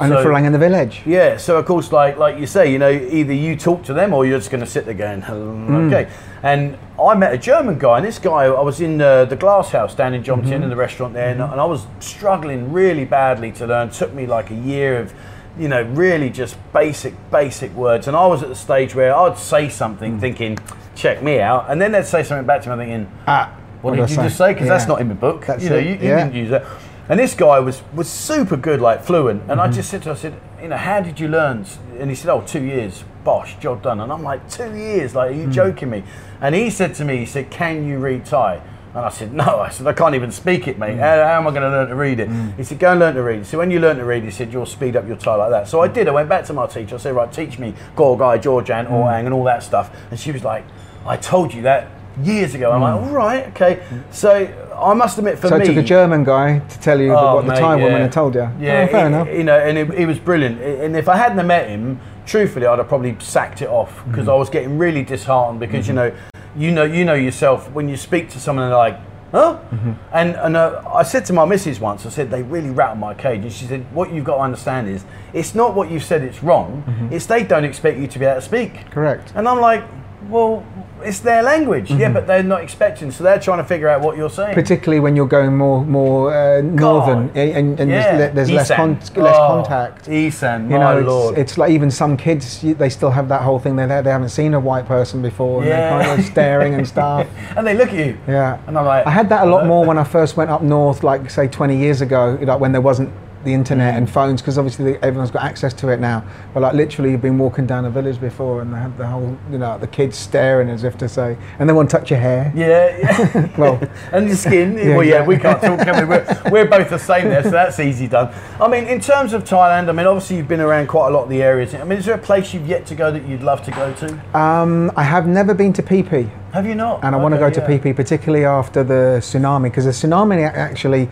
And 0.00 0.12
So- 0.12 0.22
for 0.22 0.32
Lang 0.32 0.44
in 0.44 0.52
the 0.52 0.58
village. 0.58 1.02
yeah, 1.06 1.36
so 1.36 1.56
of 1.56 1.64
course, 1.64 1.90
like 1.92 2.18
like 2.18 2.38
you 2.38 2.46
say, 2.46 2.70
you 2.70 2.78
know, 2.78 2.90
either 2.90 3.32
you 3.32 3.56
talk 3.56 3.82
to 3.84 3.94
them 3.94 4.12
or 4.12 4.26
you're 4.26 4.38
just 4.38 4.50
going 4.50 4.60
to 4.64 4.66
sit 4.70 4.84
there 4.84 4.94
going, 4.94 5.22
"Hmm, 5.22 5.68
Mm. 5.68 5.86
okay. 5.92 6.10
And 6.42 6.76
I 7.02 7.14
met 7.14 7.32
a 7.32 7.38
German 7.38 7.78
guy, 7.78 7.96
and 7.98 8.06
this 8.06 8.18
guy, 8.18 8.44
I 8.44 8.60
was 8.60 8.80
in 8.80 9.00
uh, 9.00 9.24
the 9.24 9.36
Glass 9.36 9.70
House 9.72 9.94
down 9.94 10.14
in 10.14 10.22
Jomtien 10.22 10.44
Mm-hmm. 10.54 10.62
in 10.64 10.70
the 10.70 10.76
restaurant 10.76 11.14
there, 11.14 11.28
and, 11.30 11.40
and 11.40 11.60
I 11.60 11.64
was 11.64 11.86
struggling 12.00 12.72
really 12.72 13.04
badly 13.04 13.52
to 13.52 13.66
learn. 13.66 13.88
took 13.90 14.12
me 14.14 14.26
like 14.26 14.50
a 14.50 14.54
year 14.54 14.98
of, 15.00 15.12
you 15.58 15.68
know, 15.68 15.82
really 15.82 16.28
just 16.30 16.56
basic, 16.72 17.14
basic 17.30 17.74
words. 17.74 18.06
And 18.08 18.16
I 18.16 18.26
was 18.26 18.42
at 18.42 18.48
the 18.50 18.54
stage 18.54 18.94
where 18.94 19.14
I'd 19.16 19.38
say 19.38 19.68
something 19.68 20.18
Mm. 20.18 20.20
thinking, 20.20 20.58
check 20.94 21.22
me 21.22 21.40
out, 21.40 21.66
and 21.68 21.80
then 21.80 21.92
they'd 21.92 22.04
say 22.06 22.22
something 22.22 22.46
back 22.46 22.62
to 22.62 22.70
me, 22.70 22.84
thinking, 22.84 23.06
Ah, 23.26 23.50
what, 23.82 23.90
what 23.92 23.96
did 23.96 24.06
did 24.08 24.16
you 24.16 24.20
I 24.22 24.24
just 24.26 24.36
say? 24.36 24.44
say? 24.48 24.52
Because 24.54 24.68
that's 24.68 24.86
not 24.88 25.00
in 25.00 25.08
the 25.08 25.14
book. 25.14 25.46
That's 25.46 25.64
you 25.64 25.70
know, 25.70 25.76
it, 25.76 25.84
you, 25.86 25.90
you 25.94 25.98
yeah. 26.08 26.24
didn't 26.24 26.34
use 26.34 26.50
that. 26.50 26.64
And 27.08 27.20
this 27.20 27.34
guy 27.34 27.60
was 27.60 27.82
was 27.94 28.08
super 28.08 28.56
good, 28.56 28.80
like 28.80 29.02
fluent. 29.04 29.42
And 29.42 29.52
Mm-hmm. 29.52 29.60
I 29.60 29.68
just 29.68 29.90
said 29.90 30.02
to 30.02 30.10
him, 30.10 30.16
I 30.16 30.18
said, 30.18 30.40
you 30.62 30.68
know, 30.68 30.76
how 30.76 31.00
did 31.00 31.20
you 31.20 31.28
learn? 31.28 31.64
And 31.98 32.10
he 32.10 32.16
said, 32.16 32.30
oh, 32.32 32.42
two 32.42 32.62
years. 32.62 33.04
Bosh, 33.24 33.56
job 33.58 33.82
done. 33.82 34.00
And 34.00 34.12
I'm 34.12 34.22
like, 34.22 34.48
two 34.50 34.74
years? 34.76 35.14
Like, 35.14 35.30
are 35.30 35.34
Mm. 35.34 35.46
you 35.46 35.50
joking 35.50 35.90
me? 35.90 36.04
And 36.40 36.54
he 36.54 36.70
said 36.70 36.94
to 36.96 37.04
me, 37.04 37.18
he 37.18 37.26
said, 37.26 37.50
can 37.50 37.86
you 37.86 37.98
read 37.98 38.24
Thai? 38.24 38.60
And 38.94 39.04
I 39.04 39.08
said, 39.10 39.32
no. 39.32 39.60
I 39.66 39.68
said, 39.70 39.86
I 39.86 39.92
can't 39.92 40.14
even 40.14 40.30
speak 40.32 40.66
it, 40.68 40.76
Mm. 40.76 40.78
mate. 40.80 40.98
How, 40.98 41.16
how 41.24 41.38
am 41.40 41.46
I 41.46 41.50
going 41.50 41.62
to 41.62 41.70
learn 41.70 41.88
to 41.88 41.94
read 41.96 42.18
it? 42.20 42.28
He 42.56 42.64
said, 42.64 42.78
go 42.78 42.90
and 42.92 43.00
learn 43.00 43.14
to 43.14 43.22
read. 43.22 43.44
So 43.46 43.58
when 43.58 43.70
you 43.70 43.78
learn 43.80 43.96
to 43.98 44.04
read, 44.04 44.22
he 44.24 44.30
said, 44.30 44.52
you'll 44.52 44.66
speed 44.66 44.96
up 44.96 45.06
your 45.06 45.16
Thai 45.16 45.34
like 45.36 45.50
that. 45.50 45.68
So 45.68 45.80
I 45.80 45.88
did. 45.88 46.08
I 46.08 46.12
went 46.12 46.28
back 46.28 46.44
to 46.46 46.52
my 46.52 46.66
teacher. 46.66 46.94
I 46.94 46.98
said, 46.98 47.14
right, 47.14 47.32
teach 47.32 47.58
me 47.58 47.74
Gorgai, 47.96 48.40
Georgian, 48.42 48.86
Mm. 48.86 48.92
Orang, 48.92 49.26
and 49.26 49.34
all 49.34 49.44
that 49.44 49.62
stuff. 49.62 49.90
And 50.10 50.18
she 50.18 50.32
was 50.32 50.44
like, 50.44 50.64
I 51.04 51.16
told 51.16 51.52
you 51.54 51.62
that 51.62 51.88
years 52.22 52.54
ago. 52.54 52.70
I'm 52.72 52.80
Mm. 52.80 52.82
like, 52.82 53.02
all 53.02 53.14
right, 53.14 53.46
okay. 53.48 53.80
So 54.10 54.48
I 54.78 54.94
must 54.94 55.18
admit, 55.18 55.38
for 55.38 55.48
So 55.48 55.58
me, 55.58 55.64
it 55.64 55.66
took 55.68 55.76
a 55.76 55.82
German 55.82 56.24
guy 56.24 56.58
to 56.60 56.80
tell 56.80 57.00
you 57.00 57.12
Oh, 57.14 57.36
what 57.36 57.42
the 57.46 57.52
mate, 57.52 57.58
Thai 57.60 57.76
woman 57.76 58.00
had 58.02 58.12
told 58.12 58.34
you. 58.34 58.48
Yeah, 58.60 58.86
Oh, 58.88 58.92
fair 58.92 59.00
he- 59.00 59.06
enough. 59.06 59.28
You 59.28 59.44
know, 59.44 59.58
and 59.58 59.78
it, 59.78 59.90
it 59.90 60.06
was 60.06 60.18
brilliant. 60.18 60.60
And 60.60 60.96
if 60.96 61.08
I 61.08 61.16
hadn't 61.16 61.46
met 61.46 61.68
him, 61.68 62.00
truthfully, 62.26 62.66
I'd 62.66 62.78
have 62.78 62.88
probably 62.88 63.16
sacked 63.20 63.62
it 63.62 63.68
off 63.68 64.02
because 64.08 64.28
I 64.28 64.34
was 64.34 64.50
getting 64.50 64.78
really 64.78 65.02
disheartened 65.02 65.60
because 65.60 65.86
you 65.88 65.94
know, 65.94 66.12
you 66.56 66.70
know, 66.72 66.84
you 66.84 67.04
know 67.04 67.14
yourself 67.14 67.70
when 67.72 67.88
you 67.88 67.96
speak 67.96 68.28
to 68.30 68.40
someone 68.40 68.70
like. 68.70 68.98
Huh? 69.32 69.58
Mm-hmm. 69.74 69.92
And 70.12 70.36
and 70.36 70.56
uh, 70.56 70.82
I 70.94 71.02
said 71.02 71.24
to 71.26 71.32
my 71.32 71.44
missus 71.44 71.80
once, 71.80 72.06
I 72.06 72.10
said 72.10 72.30
they 72.30 72.42
really 72.44 72.70
rattle 72.70 72.94
my 72.96 73.12
cage, 73.12 73.42
and 73.42 73.52
she 73.52 73.64
said, 73.66 73.84
"What 73.92 74.12
you've 74.12 74.24
got 74.24 74.36
to 74.36 74.40
understand 74.42 74.88
is, 74.88 75.04
it's 75.34 75.52
not 75.54 75.74
what 75.74 75.90
you've 75.90 76.04
said 76.04 76.22
it's 76.22 76.44
wrong. 76.44 76.84
Mm-hmm. 76.86 77.12
It's 77.12 77.26
they 77.26 77.42
don't 77.42 77.64
expect 77.64 77.98
you 77.98 78.06
to 78.06 78.18
be 78.20 78.24
able 78.24 78.36
to 78.36 78.40
speak." 78.46 78.88
Correct. 78.90 79.32
And 79.34 79.48
I'm 79.48 79.60
like, 79.60 79.82
"Well, 80.28 80.64
it's 81.04 81.20
their 81.20 81.42
language, 81.42 81.88
Mm-hmm. 81.90 82.00
yeah, 82.00 82.08
but 82.12 82.26
they're 82.26 82.42
not 82.42 82.62
expecting, 82.62 83.10
so 83.10 83.22
they're 83.22 83.38
trying 83.38 83.58
to 83.58 83.64
figure 83.64 83.88
out 83.88 84.00
what 84.00 84.16
you're 84.16 84.30
saying." 84.30 84.54
Particularly 84.54 85.00
when 85.00 85.14
you're 85.16 85.26
going 85.28 85.56
more 85.56 85.84
more 85.84 86.34
uh, 86.34 86.60
northern 86.62 87.30
eh, 87.36 87.52
and, 87.58 87.78
and 87.80 87.90
Yeah. 87.90 88.16
there's, 88.16 88.34
there's 88.34 88.50
less, 88.50 88.70
con- 88.70 88.98
less 89.16 89.36
Oh, 89.36 89.62
contact. 89.62 90.08
Isan, 90.08 90.70
You 90.70 90.78
my 90.78 90.94
know, 90.94 91.00
lord. 91.00 91.38
it's, 91.38 91.52
it's 91.52 91.58
like 91.58 91.70
even 91.70 91.90
some 91.90 92.16
kids 92.16 92.60
they 92.62 92.88
still 92.88 93.10
have 93.10 93.28
that 93.28 93.42
whole 93.42 93.58
thing. 93.58 93.76
They 93.76 93.86
they 93.86 94.10
haven't 94.10 94.30
seen 94.30 94.54
a 94.54 94.60
white 94.60 94.86
person 94.86 95.22
before, 95.22 95.60
and 95.60 95.68
Yeah. 95.68 95.76
they're 95.98 96.06
kind 96.08 96.20
of 96.20 96.26
staring 96.26 96.74
and 96.74 96.86
stuff. 96.88 97.26
and 97.56 97.66
they 97.66 97.74
look 97.74 97.88
at 97.90 98.06
you. 98.06 98.16
Yeah. 98.26 98.58
And 98.66 98.76
I'm 98.78 98.86
like, 98.86 99.06
I 99.06 99.10
had 99.10 99.28
that 99.28 99.46
a 99.46 99.50
lot 99.50 99.66
more 99.66 99.84
when 99.84 99.98
I 99.98 100.04
first 100.04 100.36
went 100.36 100.50
up 100.50 100.62
north, 100.62 101.02
like 101.04 101.30
say 101.30 101.46
20 101.46 101.76
years 101.76 102.00
ago, 102.00 102.38
like 102.40 102.58
when 102.60 102.72
there 102.72 102.80
wasn't 102.80 103.10
the 103.46 103.54
internet 103.54 103.94
and 103.94 104.10
phones, 104.10 104.42
because 104.42 104.58
obviously 104.58 104.96
everyone's 105.02 105.30
got 105.30 105.44
access 105.44 105.72
to 105.74 105.88
it 105.88 106.00
now. 106.00 106.22
But 106.52 106.60
like 106.60 106.74
literally, 106.74 107.12
you've 107.12 107.22
been 107.22 107.38
walking 107.38 107.66
down 107.66 107.86
a 107.86 107.90
village 107.90 108.20
before, 108.20 108.60
and 108.60 108.74
they 108.74 108.78
had 108.78 108.98
the 108.98 109.06
whole, 109.06 109.38
you 109.50 109.56
know, 109.56 109.78
the 109.78 109.86
kids 109.86 110.18
staring 110.18 110.68
as 110.68 110.84
if 110.84 110.98
to 110.98 111.08
say, 111.08 111.38
and 111.58 111.68
they 111.68 111.72
want 111.72 111.88
to 111.88 111.96
touch 111.96 112.10
your 112.10 112.20
hair. 112.20 112.52
Yeah, 112.54 112.98
yeah. 112.98 113.48
Well, 113.56 113.80
and 114.12 114.26
your 114.26 114.36
skin. 114.36 114.76
Yeah, 114.86 114.96
well, 114.96 115.06
yeah, 115.06 115.14
yeah. 115.20 115.24
we 115.24 115.38
can't 115.38 115.60
talk, 115.62 115.80
can 115.80 115.96
we? 115.96 116.04
We're, 116.16 116.42
we're 116.50 116.66
both 116.68 116.90
the 116.90 116.98
same 116.98 117.28
there, 117.28 117.42
so 117.42 117.50
that's 117.50 117.80
easy 117.80 118.08
done. 118.08 118.34
I 118.60 118.68
mean, 118.68 118.84
in 118.86 119.00
terms 119.00 119.32
of 119.32 119.44
Thailand, 119.44 119.88
I 119.88 119.92
mean, 119.92 120.06
obviously 120.06 120.36
you've 120.36 120.48
been 120.48 120.60
around 120.60 120.88
quite 120.88 121.08
a 121.08 121.10
lot 121.10 121.22
of 121.24 121.28
the 121.30 121.42
areas. 121.42 121.74
I 121.74 121.84
mean, 121.84 121.98
is 121.98 122.04
there 122.04 122.14
a 122.16 122.18
place 122.18 122.52
you've 122.52 122.66
yet 122.66 122.84
to 122.86 122.94
go 122.94 123.10
that 123.10 123.26
you'd 123.26 123.42
love 123.42 123.62
to 123.62 123.70
go 123.70 123.94
to? 123.94 124.38
um, 124.38 124.90
I 124.96 125.04
have 125.04 125.26
never 125.26 125.54
been 125.54 125.72
to 125.74 125.82
Phi 125.82 126.02
Phi. 126.02 126.30
Have 126.52 126.66
you 126.66 126.74
not? 126.74 127.04
and 127.04 127.14
I 127.14 127.18
want 127.18 127.34
to 127.34 127.40
Okay, 127.44 127.54
go 127.60 127.66
to 127.66 127.72
yeah. 127.72 127.78
PP, 127.78 127.94
particularly 127.96 128.44
after 128.44 128.82
the 128.82 129.18
tsunami, 129.20 129.64
because 129.64 129.84
the 129.84 129.90
tsunami 129.92 130.42
actually 130.42 131.08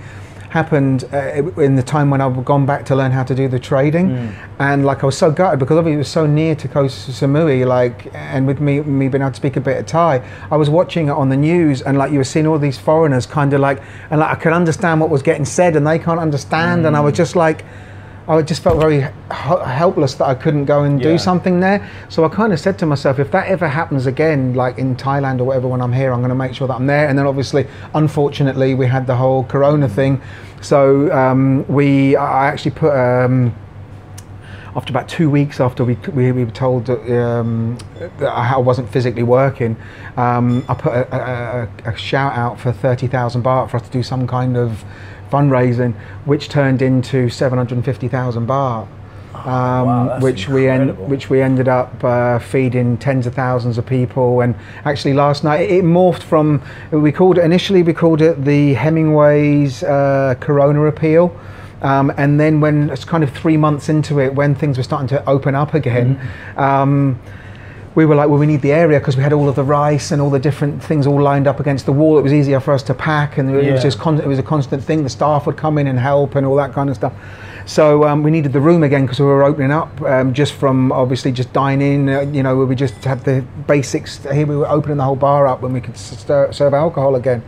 happened 0.64 1.02
uh, 1.12 1.42
in 1.60 1.74
the 1.74 1.82
time 1.82 2.10
when 2.10 2.20
I've 2.20 2.44
gone 2.44 2.64
back 2.64 2.84
to 2.86 2.94
learn 2.94 3.10
how 3.10 3.24
to 3.24 3.34
do 3.34 3.48
the 3.48 3.58
trading, 3.58 4.06
Mm. 4.10 4.32
and 4.60 4.86
like 4.86 5.02
I 5.02 5.06
was 5.06 5.18
so 5.18 5.28
gutted 5.32 5.58
because 5.58 5.76
obviously 5.76 5.94
it 5.96 6.04
was 6.06 6.08
so 6.20 6.26
near 6.26 6.54
to 6.54 6.68
Koh 6.68 6.84
Samui, 6.86 7.66
like, 7.66 7.98
and 8.14 8.46
with 8.46 8.60
me 8.60 8.80
me 8.80 9.08
being 9.08 9.22
able 9.22 9.32
to 9.32 9.36
speak 9.36 9.56
a 9.56 9.60
bit 9.60 9.76
of 9.80 9.86
Thai, 9.86 10.22
I 10.52 10.56
was 10.56 10.70
watching 10.70 11.08
it 11.08 11.16
on 11.22 11.28
the 11.28 11.36
news, 11.36 11.82
and 11.82 11.98
like 11.98 12.12
you 12.12 12.18
were 12.18 12.30
seeing 12.34 12.46
all 12.46 12.58
these 12.60 12.78
foreigners 12.78 13.26
kind 13.26 13.52
of 13.52 13.60
like, 13.60 13.82
and 14.10 14.20
like 14.20 14.30
I 14.30 14.36
could 14.42 14.52
understand 14.52 15.00
what 15.00 15.10
was 15.10 15.22
getting 15.22 15.44
said, 15.44 15.74
and 15.74 15.84
they 15.84 15.98
can't 15.98 16.20
understand, 16.20 16.86
and 16.86 16.96
I 16.96 17.00
Mm. 17.00 17.04
was 17.04 17.14
just 17.24 17.34
like. 17.36 17.64
I 18.26 18.40
just 18.40 18.62
felt 18.62 18.80
very 18.80 19.06
helpless 19.30 20.14
that 20.14 20.24
I 20.24 20.34
couldn't 20.34 20.64
go 20.64 20.82
and 20.84 20.98
Yeah. 20.98 21.10
do 21.12 21.18
something 21.18 21.60
there. 21.60 21.86
So 22.08 22.24
I 22.24 22.28
kind 22.28 22.52
of 22.52 22.60
said 22.60 22.78
to 22.78 22.86
myself, 22.86 23.18
if 23.18 23.30
that 23.32 23.48
ever 23.48 23.68
happens 23.68 24.06
again, 24.06 24.54
like 24.54 24.78
in 24.78 24.96
Thailand 24.96 25.40
or 25.40 25.44
whatever, 25.44 25.68
when 25.68 25.82
I'm 25.82 25.92
here, 25.92 26.12
I'm 26.12 26.20
going 26.20 26.30
to 26.30 26.34
make 26.34 26.54
sure 26.54 26.66
that 26.66 26.74
I'm 26.74 26.86
there. 26.86 27.06
And 27.06 27.18
then 27.18 27.26
obviously, 27.26 27.66
unfortunately, 27.94 28.74
we 28.74 28.86
had 28.86 29.06
the 29.06 29.16
whole 29.16 29.44
Corona 29.44 29.88
thing. 29.88 30.22
So 30.62 31.12
um, 31.12 31.66
we, 31.68 32.16
I 32.16 32.46
actually 32.46 32.72
put. 32.72 32.94
Um, 32.96 33.54
after 34.76 34.90
about 34.92 35.08
two 35.08 35.30
weeks 35.30 35.60
after 35.60 35.84
we, 35.84 35.94
we, 36.12 36.32
we 36.32 36.44
were 36.44 36.50
told 36.50 36.86
that, 36.86 36.98
um, 37.16 37.78
that 38.18 38.28
I 38.28 38.56
wasn't 38.56 38.88
physically 38.88 39.22
working, 39.22 39.76
um, 40.16 40.64
I 40.68 40.74
put 40.74 40.92
a, 40.92 41.14
a, 41.14 41.68
a, 41.86 41.92
a 41.92 41.96
shout 41.96 42.32
out 42.36 42.58
for 42.58 42.72
30,000 42.72 43.44
baht 43.44 43.70
for 43.70 43.76
us 43.76 43.84
to 43.84 43.90
do 43.90 44.02
some 44.02 44.26
kind 44.26 44.56
of 44.56 44.84
fundraising, 45.30 45.94
which 46.24 46.48
turned 46.48 46.82
into 46.82 47.28
750,000 47.28 48.46
baht. 48.46 48.88
Um, 49.34 49.86
wow, 49.86 50.20
which 50.20 50.48
we 50.48 50.68
en- 50.68 50.96
which 51.08 51.28
we 51.28 51.42
ended 51.42 51.68
up 51.68 52.02
uh, 52.02 52.38
feeding 52.38 52.96
tens 52.96 53.26
of 53.26 53.34
thousands 53.34 53.76
of 53.78 53.84
people. 53.84 54.40
And 54.40 54.54
actually 54.84 55.12
last 55.12 55.44
night 55.44 55.68
it, 55.70 55.84
morphed 55.84 56.22
from 56.22 56.62
we 56.92 57.12
called 57.12 57.36
it 57.36 57.44
initially 57.44 57.82
we 57.82 57.92
called 57.92 58.22
it 58.22 58.44
the 58.44 58.74
Hemingway's 58.74 59.82
uh, 59.82 60.36
Corona 60.40 60.84
appeal. 60.84 61.36
Um, 61.82 62.10
and 62.16 62.40
then 62.40 62.60
when 62.60 62.88
it's 62.88 63.04
kind 63.04 63.22
of 63.22 63.30
three 63.30 63.58
months 63.58 63.90
into 63.90 64.18
it 64.20 64.34
when 64.34 64.54
things 64.54 64.78
were 64.78 64.84
starting 64.84 65.08
to 65.08 65.28
open 65.28 65.54
up 65.54 65.74
again 65.74 66.18
um, 66.56 67.20
we 67.94 68.04
were 68.06 68.14
like, 68.16 68.28
well, 68.28 68.38
we 68.38 68.46
need 68.46 68.62
the 68.62 68.72
area 68.72 68.98
because 68.98 69.16
we 69.16 69.22
had 69.22 69.32
all 69.32 69.48
of 69.48 69.54
the 69.54 69.62
rice 69.62 70.10
and 70.10 70.20
all 70.20 70.30
the 70.30 70.38
different 70.38 70.82
things 70.82 71.06
all 71.06 71.20
lined 71.22 71.46
up 71.46 71.60
against 71.60 71.86
the 71.86 71.92
wall. 71.92 72.18
It 72.18 72.22
was 72.22 72.32
easier 72.32 72.58
for 72.58 72.74
us 72.74 72.82
to 72.84 72.94
pack, 72.94 73.38
and 73.38 73.48
it 73.54 73.64
Yeah. 73.64 73.72
was 73.72 73.82
just 73.82 73.98
con- 74.00 74.20
it 74.20 74.26
was 74.26 74.38
a 74.38 74.42
constant 74.42 74.82
thing. 74.82 75.04
The 75.04 75.08
staff 75.10 75.46
would 75.46 75.56
come 75.56 75.78
in 75.78 75.86
and 75.86 75.98
help 75.98 76.34
and 76.34 76.44
all 76.46 76.56
that 76.56 76.72
kind 76.72 76.90
of 76.90 76.96
stuff. 76.96 77.12
So 77.66 78.04
um, 78.04 78.22
we 78.22 78.30
needed 78.30 78.52
the 78.52 78.60
room 78.60 78.82
again 78.82 79.02
because 79.02 79.20
we 79.20 79.26
were 79.26 79.44
opening 79.44 79.70
up 79.70 80.02
um, 80.02 80.34
just 80.34 80.52
from 80.54 80.92
obviously 80.92 81.32
just 81.32 81.52
dining. 81.52 82.08
Uh, 82.10 82.20
you 82.22 82.42
know, 82.42 82.56
where 82.56 82.66
we 82.66 82.74
just 82.74 82.94
had 83.04 83.24
the 83.24 83.42
basics. 83.66 84.18
Here 84.24 84.46
we 84.46 84.56
were 84.56 84.68
opening 84.68 84.96
the 84.98 85.04
whole 85.04 85.16
bar 85.16 85.46
up 85.46 85.62
when 85.62 85.72
we 85.72 85.80
could 85.80 85.96
serve 85.96 86.74
alcohol 86.74 87.14
again. 87.14 87.42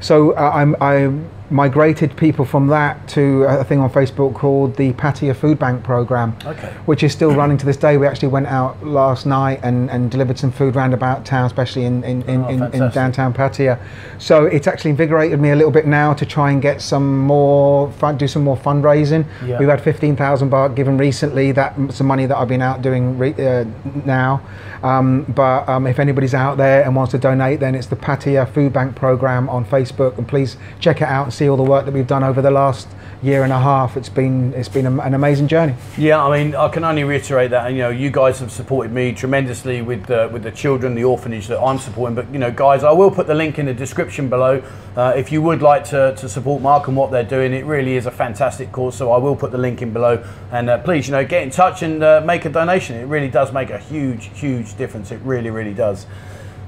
So 0.00 0.32
uh, 0.32 0.52
I'm, 0.54 0.74
I 0.80 1.12
migrated 1.52 2.16
people 2.16 2.44
from 2.44 2.66
that 2.68 3.06
to 3.08 3.44
a 3.44 3.62
thing 3.62 3.78
on 3.80 3.90
Facebook 3.90 4.34
called 4.34 4.74
the 4.76 4.92
Pattaya 4.94 5.36
Food 5.36 5.58
Bank 5.58 5.84
Program 5.84 6.34
Okay. 6.46 6.72
which 6.86 7.02
is 7.02 7.12
still 7.12 7.34
running 7.34 7.58
to 7.58 7.66
this 7.66 7.76
day. 7.76 7.96
We 7.98 8.06
actually 8.06 8.28
went 8.28 8.46
out 8.46 8.82
last 8.84 9.26
night 9.26 9.60
and, 9.62 9.90
and 9.90 10.10
delivered 10.10 10.38
some 10.38 10.50
food 10.50 10.74
round 10.74 10.94
about 10.94 11.24
town, 11.26 11.46
especially 11.46 11.84
in, 11.84 12.02
in, 12.04 12.22
in, 12.22 12.42
Oh, 12.44 12.48
in, 12.48 12.62
in 12.74 12.90
downtown 12.90 13.32
Pattaya. 13.34 13.78
So 14.18 14.46
it's 14.46 14.66
actually 14.66 14.90
invigorated 14.92 15.40
me 15.40 15.50
a 15.50 15.56
little 15.56 15.70
bit 15.70 15.86
now 15.86 16.14
to 16.14 16.24
try 16.26 16.50
and 16.50 16.62
get 16.62 16.80
some 16.80 17.18
more, 17.18 17.92
fun, 17.92 18.16
do 18.16 18.26
some 18.26 18.42
more 18.42 18.56
fundraising. 18.56 19.26
Yeah. 19.46 19.58
We've 19.58 19.68
had 19.68 19.80
15,000 19.80 20.50
baht 20.50 20.74
given 20.74 20.96
recently. 20.98 21.52
That's 21.52 21.96
some 21.96 22.06
money 22.06 22.26
that 22.26 22.36
I've 22.36 22.48
been 22.48 22.62
out 22.62 22.82
doing 22.82 23.18
re- 23.18 23.34
uh, 23.34 23.64
now. 24.04 24.40
Um, 24.82 25.22
but 25.24 25.68
um, 25.68 25.86
if 25.86 25.98
anybody's 26.00 26.34
out 26.34 26.56
there 26.56 26.82
and 26.82 26.96
wants 26.96 27.12
to 27.12 27.18
donate, 27.18 27.60
then 27.60 27.74
it's 27.74 27.86
the 27.86 27.94
Pattaya 27.96 28.48
Food 28.52 28.72
Bank 28.72 28.96
Program 28.96 29.48
on 29.48 29.64
Facebook. 29.64 30.18
And 30.18 30.26
please 30.26 30.56
check 30.80 31.00
it 31.02 31.08
out 31.08 31.24
and 31.26 31.32
see 31.34 31.41
see 31.42 31.48
all 31.48 31.56
the 31.56 31.62
work 31.62 31.84
that 31.84 31.92
we've 31.92 32.06
done 32.06 32.22
over 32.22 32.40
the 32.40 32.50
last 32.50 32.86
year 33.20 33.42
and 33.42 33.52
a 33.52 33.58
half. 33.58 33.96
It's 33.96 34.08
been 34.08 34.54
it's 34.54 34.68
been 34.68 34.86
an 34.86 35.14
amazing 35.14 35.48
journey. 35.48 35.74
Yeah, 35.98 36.24
I 36.24 36.38
mean, 36.38 36.54
I 36.54 36.68
can 36.68 36.84
only 36.84 37.04
reiterate 37.04 37.50
that. 37.50 37.66
And 37.66 37.76
you 37.76 37.82
know, 37.82 37.90
you 37.90 38.10
guys 38.10 38.38
have 38.40 38.52
supported 38.52 38.92
me 38.92 39.12
tremendously 39.12 39.82
with 39.82 40.06
the 40.06 40.28
with 40.32 40.44
the 40.44 40.52
children, 40.52 40.94
the 40.94 41.04
orphanage 41.04 41.48
that 41.48 41.60
I'm 41.60 41.78
supporting. 41.78 42.14
But 42.14 42.32
you 42.32 42.38
know, 42.38 42.52
guys, 42.52 42.84
I 42.84 42.92
will 42.92 43.10
put 43.10 43.26
the 43.26 43.34
link 43.34 43.58
in 43.58 43.66
the 43.66 43.74
description 43.74 44.28
below 44.28 44.62
uh, 44.96 45.14
if 45.16 45.32
you 45.32 45.42
would 45.42 45.62
like 45.62 45.84
to, 45.86 46.14
to 46.16 46.28
support 46.28 46.62
Mark 46.62 46.86
and 46.86 46.96
what 46.96 47.10
they're 47.10 47.24
doing. 47.24 47.52
It 47.52 47.64
really 47.64 47.96
is 47.96 48.06
a 48.06 48.12
fantastic 48.12 48.70
cause, 48.70 48.96
so 48.96 49.10
I 49.10 49.18
will 49.18 49.36
put 49.36 49.50
the 49.50 49.58
link 49.58 49.82
in 49.82 49.92
below. 49.92 50.24
And 50.52 50.70
uh, 50.70 50.78
please, 50.78 51.08
you 51.08 51.12
know, 51.12 51.24
get 51.24 51.42
in 51.42 51.50
touch 51.50 51.82
and 51.82 52.02
uh, 52.02 52.22
make 52.24 52.44
a 52.44 52.50
donation. 52.50 52.96
It 52.96 53.06
really 53.06 53.30
does 53.30 53.52
make 53.52 53.70
a 53.70 53.78
huge, 53.78 54.30
huge 54.38 54.76
difference. 54.76 55.10
It 55.10 55.20
really, 55.24 55.50
really 55.50 55.74
does. 55.74 56.06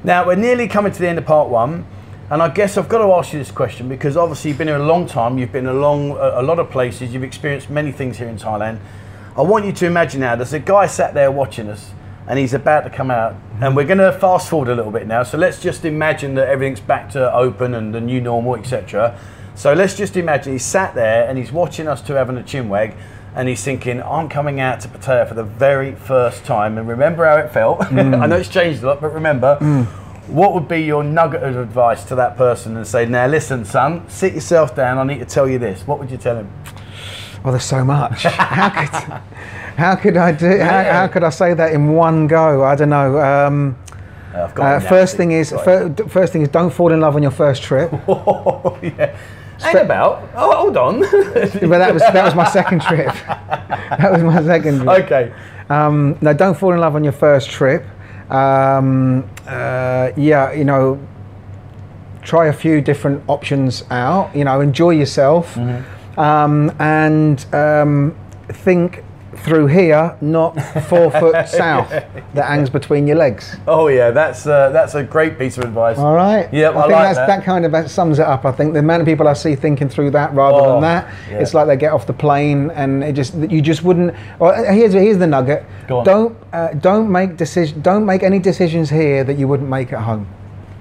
Now 0.02 0.26
we're 0.26 0.34
nearly 0.34 0.66
coming 0.66 0.92
to 0.92 0.98
the 0.98 1.08
end 1.08 1.18
of 1.18 1.26
part 1.26 1.48
one. 1.48 1.86
And 2.30 2.42
I 2.42 2.48
guess 2.48 2.78
I've 2.78 2.88
got 2.88 2.98
to 2.98 3.12
ask 3.12 3.32
you 3.32 3.38
this 3.38 3.50
question 3.50 3.88
because 3.88 4.16
obviously 4.16 4.50
you've 4.50 4.58
been 4.58 4.68
here 4.68 4.78
a 4.78 4.86
long 4.86 5.06
time, 5.06 5.36
you've 5.36 5.52
been 5.52 5.66
along 5.66 6.12
a, 6.12 6.40
a 6.40 6.42
lot 6.42 6.58
of 6.58 6.70
places, 6.70 7.12
you've 7.12 7.22
experienced 7.22 7.68
many 7.68 7.92
things 7.92 8.16
here 8.16 8.28
in 8.28 8.38
Thailand. 8.38 8.80
I 9.36 9.42
want 9.42 9.66
you 9.66 9.72
to 9.72 9.86
imagine 9.86 10.20
now 10.20 10.34
there's 10.34 10.54
a 10.54 10.58
guy 10.58 10.86
sat 10.86 11.12
there 11.12 11.30
watching 11.30 11.68
us 11.68 11.92
and 12.26 12.38
he's 12.38 12.54
about 12.54 12.82
to 12.82 12.90
come 12.90 13.10
out. 13.10 13.36
And 13.60 13.76
we're 13.76 13.84
going 13.84 13.98
to 13.98 14.12
fast 14.12 14.48
forward 14.48 14.68
a 14.68 14.74
little 14.74 14.90
bit 14.90 15.06
now. 15.06 15.22
So 15.22 15.36
let's 15.36 15.60
just 15.60 15.84
imagine 15.84 16.34
that 16.36 16.48
everything's 16.48 16.80
back 16.80 17.10
to 17.10 17.32
open 17.34 17.74
and 17.74 17.94
the 17.94 18.00
new 18.00 18.22
normal, 18.22 18.56
etc. 18.56 19.18
So 19.54 19.74
let's 19.74 19.94
just 19.94 20.16
imagine 20.16 20.52
he's 20.54 20.64
sat 20.64 20.94
there 20.94 21.28
and 21.28 21.36
he's 21.36 21.52
watching 21.52 21.86
us 21.86 22.00
two 22.00 22.14
having 22.14 22.38
a 22.38 22.42
chinwag 22.42 22.96
and 23.34 23.48
he's 23.48 23.62
thinking, 23.62 24.02
I'm 24.02 24.30
coming 24.30 24.60
out 24.60 24.80
to 24.80 24.88
Pattaya 24.88 25.28
for 25.28 25.34
the 25.34 25.44
very 25.44 25.94
first 25.94 26.44
time. 26.44 26.78
And 26.78 26.88
remember 26.88 27.26
how 27.26 27.36
it 27.36 27.52
felt? 27.52 27.80
Mm. 27.94 28.22
I 28.22 28.26
know 28.26 28.36
it's 28.36 28.48
changed 28.48 28.82
a 28.82 28.86
lot, 28.86 29.00
but 29.02 29.12
remember. 29.12 29.58
Mm. 29.60 30.03
What 30.26 30.54
would 30.54 30.68
be 30.68 30.80
your 30.82 31.04
nugget 31.04 31.42
of 31.42 31.56
advice 31.56 32.04
to 32.04 32.14
that 32.14 32.36
person 32.36 32.76
and 32.76 32.86
say, 32.86 33.04
now 33.04 33.26
listen, 33.26 33.64
son, 33.64 34.08
sit 34.08 34.32
yourself 34.34 34.74
down. 34.74 34.98
I 34.98 35.04
need 35.04 35.18
to 35.20 35.26
tell 35.26 35.48
you 35.48 35.58
this. 35.58 35.86
What 35.86 35.98
would 35.98 36.10
you 36.10 36.16
tell 36.16 36.36
him? 36.36 36.50
Well, 37.42 37.52
there's 37.52 37.64
so 37.64 37.84
much. 37.84 38.22
how 38.22 38.70
could 38.70 39.22
how 39.76 39.96
could 39.96 40.16
I 40.16 40.32
do? 40.32 40.58
How, 40.60 40.82
how 40.84 41.06
could 41.08 41.24
I 41.24 41.30
say 41.30 41.52
that 41.52 41.72
in 41.72 41.92
one 41.92 42.26
go? 42.26 42.64
I 42.64 42.74
don't 42.74 42.88
know. 42.88 43.20
Um, 43.20 43.76
Uh, 44.34 44.48
uh, 44.56 44.80
first 44.80 45.16
thing 45.16 45.30
is 45.32 45.50
fir- 45.50 45.94
first 46.08 46.32
thing 46.32 46.42
is 46.42 46.48
don't 46.48 46.70
fall 46.70 46.92
in 46.92 47.00
love 47.00 47.14
on 47.16 47.22
your 47.22 47.30
first 47.30 47.62
trip. 47.62 47.92
Oh, 48.08 48.76
yeah. 48.82 49.14
About. 49.74 50.28
Oh, 50.34 50.56
hold 50.56 50.76
on. 50.76 51.00
but 51.70 51.78
that 51.78 51.92
was 51.92 52.02
that 52.02 52.24
was 52.24 52.34
my 52.34 52.48
second 52.48 52.80
trip. 52.82 53.12
that 54.00 54.10
was 54.10 54.22
my 54.22 54.42
second. 54.42 54.80
Trip. 54.82 55.04
okay. 55.04 55.32
Um, 55.68 56.16
no, 56.20 56.32
don't 56.32 56.56
fall 56.58 56.72
in 56.72 56.80
love 56.80 56.96
on 56.96 57.04
your 57.04 57.12
first 57.12 57.48
trip. 57.50 57.84
Um, 58.30 59.28
uh, 59.46 60.12
yeah, 60.16 60.52
you 60.52 60.64
know, 60.64 60.98
try 62.22 62.46
a 62.46 62.52
few 62.52 62.80
different 62.80 63.22
options 63.28 63.84
out. 63.90 64.34
You 64.34 64.44
know, 64.44 64.60
enjoy 64.60 64.90
yourself, 64.90 65.56
um, 66.16 66.72
and 66.78 67.44
um, 67.54 68.14
think 68.48 69.04
through 69.38 69.66
here, 69.66 70.16
not 70.20 70.52
four 70.88 71.10
foot 71.10 71.48
south 71.48 71.90
that 71.90 72.44
hangs 72.46 72.70
between 72.70 73.06
your 73.06 73.16
legs. 73.16 73.56
Oh 73.66 73.88
yeah, 73.88 74.10
that's 74.10 74.46
uh, 74.46 74.70
that's 74.70 74.94
a 74.94 75.02
great 75.02 75.38
piece 75.38 75.58
of 75.58 75.64
advice. 75.64 75.98
All 75.98 76.14
right. 76.14 76.52
Yeah, 76.52 76.70
I, 76.70 76.78
I 76.78 76.82
think 76.82 76.92
like 76.92 77.02
that's, 77.02 77.16
that. 77.18 77.26
that. 77.26 77.44
kind 77.44 77.64
of 77.66 77.90
sums 77.90 78.18
it 78.18 78.26
up. 78.26 78.44
I 78.44 78.52
think 78.52 78.72
the 78.72 78.78
amount 78.80 79.00
of 79.02 79.06
people 79.06 79.28
I 79.28 79.32
see 79.32 79.54
thinking 79.54 79.88
through 79.88 80.10
that 80.12 80.32
rather 80.34 80.58
Oh, 80.58 80.72
than 80.72 80.82
that, 80.82 81.12
yeah. 81.30 81.38
it's 81.38 81.54
like 81.54 81.66
they 81.66 81.76
get 81.76 81.92
off 81.92 82.06
the 82.06 82.12
plane 82.12 82.70
and 82.72 83.02
it 83.02 83.14
just 83.14 83.34
you 83.34 83.60
just 83.60 83.82
wouldn't. 83.82 84.14
Or 84.38 84.54
here's 84.54 84.92
here's 84.92 85.18
the 85.18 85.26
nugget. 85.26 85.64
Don't 85.88 86.36
uh, 86.52 86.68
don't 86.74 87.10
make 87.10 87.36
decision. 87.36 87.80
Don't 87.82 88.06
make 88.06 88.22
any 88.22 88.38
decisions 88.38 88.90
here 88.90 89.24
that 89.24 89.38
you 89.38 89.48
wouldn't 89.48 89.68
make 89.68 89.92
at 89.92 90.00
home. 90.02 90.26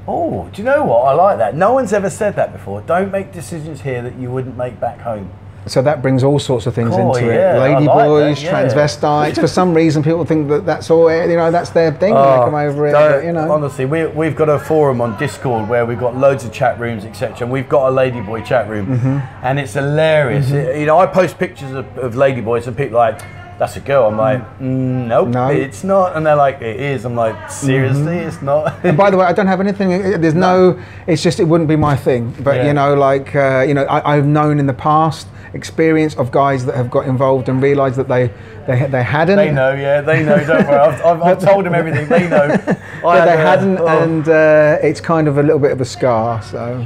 Oh, 0.06 0.50
do 0.52 0.62
you 0.62 0.66
know 0.66 0.84
what? 0.84 1.06
I 1.06 1.14
like 1.14 1.38
that. 1.38 1.56
No 1.56 1.72
one's 1.74 1.94
ever 1.94 2.10
said 2.10 2.36
that 2.36 2.52
before. 2.52 2.82
Don't 2.82 3.10
make 3.10 3.32
decisions 3.32 3.82
here 3.82 4.02
that 4.02 4.16
you 4.18 4.30
wouldn't 4.30 4.58
make 4.58 4.78
back 4.80 5.00
home. 5.00 5.32
So 5.66 5.82
that 5.82 6.02
brings 6.02 6.24
all 6.24 6.40
sorts 6.40 6.66
of 6.66 6.76
things 6.76 6.90
Cool, 6.90 7.16
into 7.16 7.28
yeah, 7.28 7.56
it. 7.56 7.60
I 7.60 7.74
Lady 7.74 7.86
like 7.86 8.08
boys, 8.08 8.44
yeah. 8.44 8.52
transvestites. 8.66 9.40
For 9.40 9.48
some 9.48 9.74
reason, 9.74 10.04
people 10.04 10.26
think 10.26 10.50
that 10.50 10.66
that's 10.66 10.90
all. 10.90 11.10
You 11.12 11.36
know, 11.38 11.52
that's 11.52 11.70
their 11.70 11.92
thing. 11.94 12.14
when 12.14 12.22
they 12.24 12.46
come 12.46 12.56
over. 12.56 12.88
Oh, 12.88 12.92
But, 12.92 13.24
you 13.26 13.32
know. 13.32 13.50
Honestly, 13.52 13.86
we, 13.86 14.06
we've 14.08 14.36
got 14.36 14.50
a 14.50 14.60
forum 14.60 15.00
on 15.00 15.18
Discord 15.18 15.70
where 15.70 15.86
we've 15.86 16.00
got 16.00 16.18
loads 16.18 16.44
of 16.44 16.52
chat 16.52 16.80
rooms, 16.80 17.06
etc. 17.06 17.38
And 17.42 17.52
we've 17.52 17.70
got 17.70 17.90
a 17.90 17.96
ladyboy 17.96 18.46
chat 18.46 18.68
room, 18.70 18.88
Mm-hmm. 18.88 19.46
and 19.46 19.60
it's 19.60 19.74
hilarious. 19.74 20.52
It- 20.52 20.80
you 20.80 20.86
know, 20.86 20.98
I 21.00 21.06
post 21.06 21.38
pictures 21.40 21.72
of, 21.72 21.86
of 21.98 22.14
ladyboys, 22.16 22.68
and 22.68 22.76
people 22.76 22.98
are 22.98 23.12
like, 23.14 23.22
"That's 23.60 23.76
a 23.78 23.80
girl." 23.80 24.08
I'm 24.08 24.18
like, 24.18 24.42
mm, 24.60 25.08
"Nope, 25.08 25.30
No. 25.30 25.48
it's 25.50 25.84
not." 25.84 26.16
And 26.16 26.26
they're 26.26 26.36
like, 26.36 26.62
"It 26.62 26.80
is." 26.80 27.06
I'm 27.06 27.16
like, 27.16 27.50
"Seriously, 27.50 28.18
it's 28.18 28.42
not." 28.42 28.74
And 28.84 28.98
by 28.98 29.10
the 29.12 29.18
way, 29.18 29.26
I 29.26 29.34
don't 29.34 29.48
have 29.48 29.60
anything. 29.62 29.90
There's 30.22 30.34
no. 30.34 30.80
It's 31.08 31.22
just 31.24 31.40
it 31.40 31.46
wouldn't 31.46 31.70
be 31.70 31.76
my 31.76 31.96
thing. 31.96 32.34
But 32.44 32.56
Yeah. 32.58 32.68
you 32.68 32.74
know, 32.74 32.94
like 32.96 33.36
uh, 33.36 33.64
you 33.68 33.74
know, 33.74 33.84
I, 33.84 34.16
I've 34.18 34.26
known 34.26 34.60
in 34.60 34.66
the 34.68 34.74
past 34.74 35.28
experience 35.54 36.16
of 36.16 36.32
guys 36.32 36.66
that 36.66 36.76
have 36.76 36.90
got 36.90 37.06
involved 37.06 37.48
and 37.48 37.62
realised 37.62 37.96
that 37.98 38.08
they 38.08 38.32
they 38.68 38.88
they 38.88 39.04
hadn't. 39.04 39.38
They 39.38 39.52
know, 39.52 39.74
yeah, 39.74 40.02
they 40.02 40.24
know. 40.24 40.38
Don't 40.44 40.68
worry, 40.68 40.80
I've, 40.80 41.06
I've, 41.06 41.22
I've 41.22 41.40
told 41.40 41.66
them 41.66 41.76
everything. 41.76 42.08
They 42.10 42.28
know. 42.28 42.46
I 43.06 43.26
they 43.26 43.34
uh, 43.34 43.38
hadn't, 43.38 43.78
oh. 43.80 43.88
and 43.88 44.28
uh, 44.28 44.78
it's 44.82 45.02
kind 45.02 45.28
of 45.28 45.38
a 45.38 45.44
little 45.44 45.60
bit 45.60 45.72
of 45.72 45.80
a 45.82 45.86
scar. 45.86 46.42
So, 46.42 46.86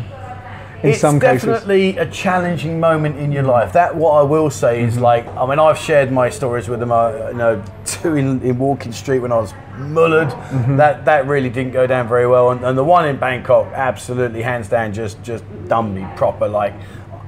in 0.83 0.89
it's 0.91 0.99
some 0.99 1.19
cases, 1.19 1.43
definitely 1.45 1.97
a 1.97 2.05
challenging 2.09 2.79
moment 2.79 3.17
in 3.17 3.31
your 3.31 3.43
life. 3.43 3.73
That 3.73 3.95
what 3.95 4.11
I 4.11 4.21
will 4.21 4.49
say 4.49 4.79
Mm-hmm. 4.79 4.87
is 4.89 4.97
like 4.99 5.25
I 5.27 5.45
mean 5.47 5.59
I've 5.59 5.77
shared 5.77 6.11
my 6.11 6.29
stories 6.29 6.67
with 6.69 6.79
them. 6.79 6.91
Uh, 6.91 7.29
you 7.29 7.33
know, 7.37 7.63
two 7.85 8.15
in, 8.15 8.41
in 8.41 8.57
Walking 8.59 8.91
Street 8.91 9.19
when 9.19 9.31
I 9.31 9.37
was 9.37 9.53
mullered. 9.77 10.31
Mm-hmm. 10.31 10.77
That 10.77 11.05
that 11.05 11.25
really 11.27 11.49
didn't 11.49 11.73
go 11.73 11.87
down 11.87 12.07
very 12.07 12.27
well. 12.27 12.51
And, 12.51 12.63
and 12.63 12.77
the 12.77 12.83
one 12.83 13.07
in 13.07 13.17
Bangkok, 13.17 13.67
absolutely 13.73 14.41
hands 14.43 14.69
down, 14.69 14.93
just 14.93 15.21
just 15.23 15.43
done 15.67 15.93
me 15.95 16.05
proper. 16.15 16.47
Like 16.47 16.73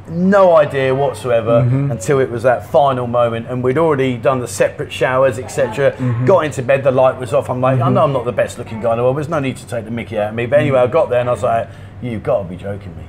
no 0.08 0.56
idea 0.56 0.94
whatsoever 0.94 1.62
Mm-hmm. 1.62 1.92
until 1.92 2.20
it 2.20 2.32
was 2.32 2.42
that 2.44 2.66
final 2.72 3.06
moment 3.06 3.46
and 3.48 3.64
we'd 3.64 3.78
already 3.78 4.18
done 4.18 4.40
the 4.40 4.48
separate 4.48 4.92
showers 4.92 5.38
etc 5.38 5.92
Mm-hmm. 5.92 6.26
got 6.26 6.46
into 6.46 6.64
bed 6.64 6.84
the 6.84 6.90
light 6.92 7.20
was 7.20 7.32
off 7.32 7.48
i'm 7.48 7.62
like 7.62 7.80
i 7.80 7.90
know 7.92 8.06
i'm 8.06 8.12
not 8.14 8.26
the 8.26 8.32
best 8.32 8.58
looking 8.58 8.82
guy 8.82 8.94
in 8.94 8.98
the 8.98 9.04
world 9.04 9.18
there's 9.18 9.30
no 9.30 9.40
need 9.40 9.58
to 9.58 9.68
take 9.68 9.86
the 9.86 9.92
mickey 9.92 10.18
out 10.18 10.30
of 10.30 10.36
me 10.36 10.48
but 10.48 10.58
anyway 10.60 10.80
i 10.80 10.88
got 10.88 11.10
there 11.12 11.20
and 11.20 11.30
i 11.30 11.32
was 11.32 11.44
like 11.44 11.70
you've 12.02 12.24
got 12.24 12.42
to 12.42 12.50
be 12.50 12.56
joking 12.56 12.96
me 12.98 13.04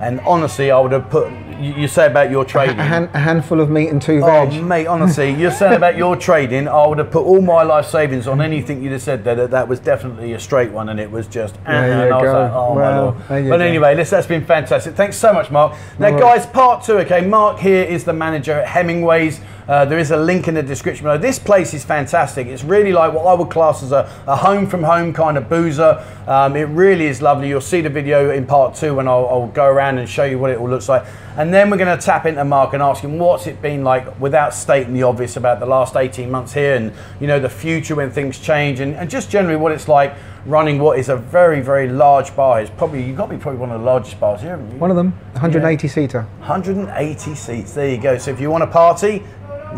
and 0.00 0.20
honestly 0.20 0.70
i 0.70 0.78
would 0.78 0.92
have 0.92 1.08
put 1.10 1.30
you, 1.60 1.74
you 1.74 1.88
say 1.88 2.06
about 2.06 2.30
your 2.30 2.44
trading 2.44 2.78
a, 2.78 2.84
hand, 2.84 3.08
a 3.14 3.18
handful 3.18 3.60
of 3.60 3.70
meat 3.70 3.88
and 3.88 4.00
two 4.00 4.20
oh, 4.22 4.46
veg. 4.46 4.62
mate, 4.62 4.86
honestly, 4.86 5.30
you're 5.30 5.50
saying 5.50 5.74
about 5.76 5.96
your 5.96 6.16
trading. 6.16 6.68
I 6.68 6.86
would 6.86 6.98
have 6.98 7.10
put 7.10 7.24
all 7.24 7.40
my 7.40 7.62
life 7.62 7.86
savings 7.86 8.26
on 8.26 8.40
anything 8.40 8.82
you'd 8.82 8.92
have 8.92 9.02
said 9.02 9.24
there. 9.24 9.34
That, 9.34 9.50
that 9.50 9.68
was 9.68 9.80
definitely 9.80 10.32
a 10.32 10.40
straight 10.40 10.70
one, 10.70 10.88
and 10.88 11.00
it 11.00 11.10
was 11.10 11.26
just. 11.26 11.62
There 11.64 11.86
you 11.86 11.92
and 11.92 12.14
I 12.14 12.16
was 12.16 12.24
go. 12.24 12.40
like, 12.40 12.52
oh 12.52 12.74
my 12.74 12.98
lord. 12.98 13.48
But 13.50 13.60
anyway, 13.60 13.94
listen, 13.94 14.16
that's 14.16 14.26
been 14.26 14.44
fantastic. 14.44 14.94
Thanks 14.94 15.16
so 15.16 15.32
much, 15.32 15.50
Mark. 15.50 15.76
Now, 15.98 16.10
No 16.10 16.18
guys, 16.18 16.46
part 16.46 16.84
two. 16.84 16.98
Okay, 16.98 17.26
Mark 17.26 17.58
here 17.58 17.84
is 17.84 18.04
the 18.04 18.12
manager 18.12 18.52
at 18.52 18.68
Hemingway's. 18.68 19.40
Uh, 19.66 19.84
there 19.84 19.98
is 19.98 20.10
a 20.10 20.16
link 20.16 20.46
in 20.46 20.54
the 20.54 20.62
description 20.62 21.04
below. 21.04 21.16
This 21.16 21.38
place 21.38 21.72
is 21.72 21.84
fantastic. 21.84 22.46
It's 22.46 22.64
really 22.64 22.92
like 22.92 23.14
what 23.14 23.26
I 23.26 23.34
would 23.34 23.48
class 23.48 23.82
as 23.82 23.92
a, 23.92 24.10
a 24.26 24.36
home 24.36 24.66
from 24.66 24.82
home 24.82 25.12
kind 25.12 25.38
of 25.38 25.48
boozer. 25.48 26.04
Um, 26.26 26.54
it 26.56 26.64
really 26.64 27.06
is 27.06 27.22
lovely. 27.22 27.48
You'll 27.48 27.62
see 27.62 27.80
the 27.80 27.88
video 27.88 28.30
in 28.30 28.46
part 28.46 28.74
two 28.74 28.94
when 28.94 29.08
I'll, 29.08 29.26
I'll 29.26 29.48
go 29.48 29.64
around 29.64 29.98
and 29.98 30.08
show 30.08 30.24
you 30.24 30.38
what 30.38 30.50
it 30.50 30.58
all 30.58 30.68
looks 30.68 30.88
like. 30.88 31.06
And 31.36 31.52
then 31.52 31.70
we're 31.70 31.78
going 31.78 31.98
to 31.98 32.04
tap 32.04 32.26
into 32.26 32.44
Mark 32.44 32.74
and 32.74 32.82
ask 32.82 33.02
him 33.02 33.18
what's 33.18 33.46
it 33.46 33.60
been 33.60 33.82
like 33.82 34.20
without 34.20 34.54
stating 34.54 34.94
the 34.94 35.02
obvious 35.02 35.36
about 35.36 35.60
the 35.60 35.66
last 35.66 35.96
18 35.96 36.30
months 36.30 36.52
here 36.52 36.74
and, 36.74 36.92
you 37.18 37.26
know, 37.26 37.40
the 37.40 37.48
future 37.48 37.94
when 37.94 38.10
things 38.10 38.38
change 38.38 38.80
and, 38.80 38.94
and 38.94 39.10
just 39.10 39.30
generally 39.30 39.56
what 39.56 39.72
it's 39.72 39.88
like 39.88 40.14
running 40.46 40.78
what 40.78 40.98
is 40.98 41.08
a 41.08 41.16
very, 41.16 41.60
very 41.60 41.88
large 41.88 42.34
bar. 42.36 42.60
It's 42.60 42.70
probably, 42.70 43.02
you've 43.02 43.16
got 43.16 43.26
to 43.26 43.36
be 43.36 43.40
probably 43.40 43.58
one 43.58 43.70
of 43.70 43.80
the 43.80 43.86
largest 43.86 44.20
bars 44.20 44.42
here, 44.42 44.50
haven't 44.50 44.70
you? 44.70 44.78
One 44.78 44.90
of 44.90 44.96
them, 44.96 45.12
180 45.32 45.88
seater. 45.88 46.22
180 46.38 47.34
seats. 47.34 47.72
There 47.72 47.88
you 47.88 47.98
go. 47.98 48.18
So 48.18 48.30
if 48.30 48.40
you 48.40 48.50
want 48.50 48.62
a 48.62 48.68
party, 48.68 49.22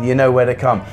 you 0.01 0.15
know 0.15 0.31
where 0.31 0.45
to 0.45 0.55
come. 0.55 0.83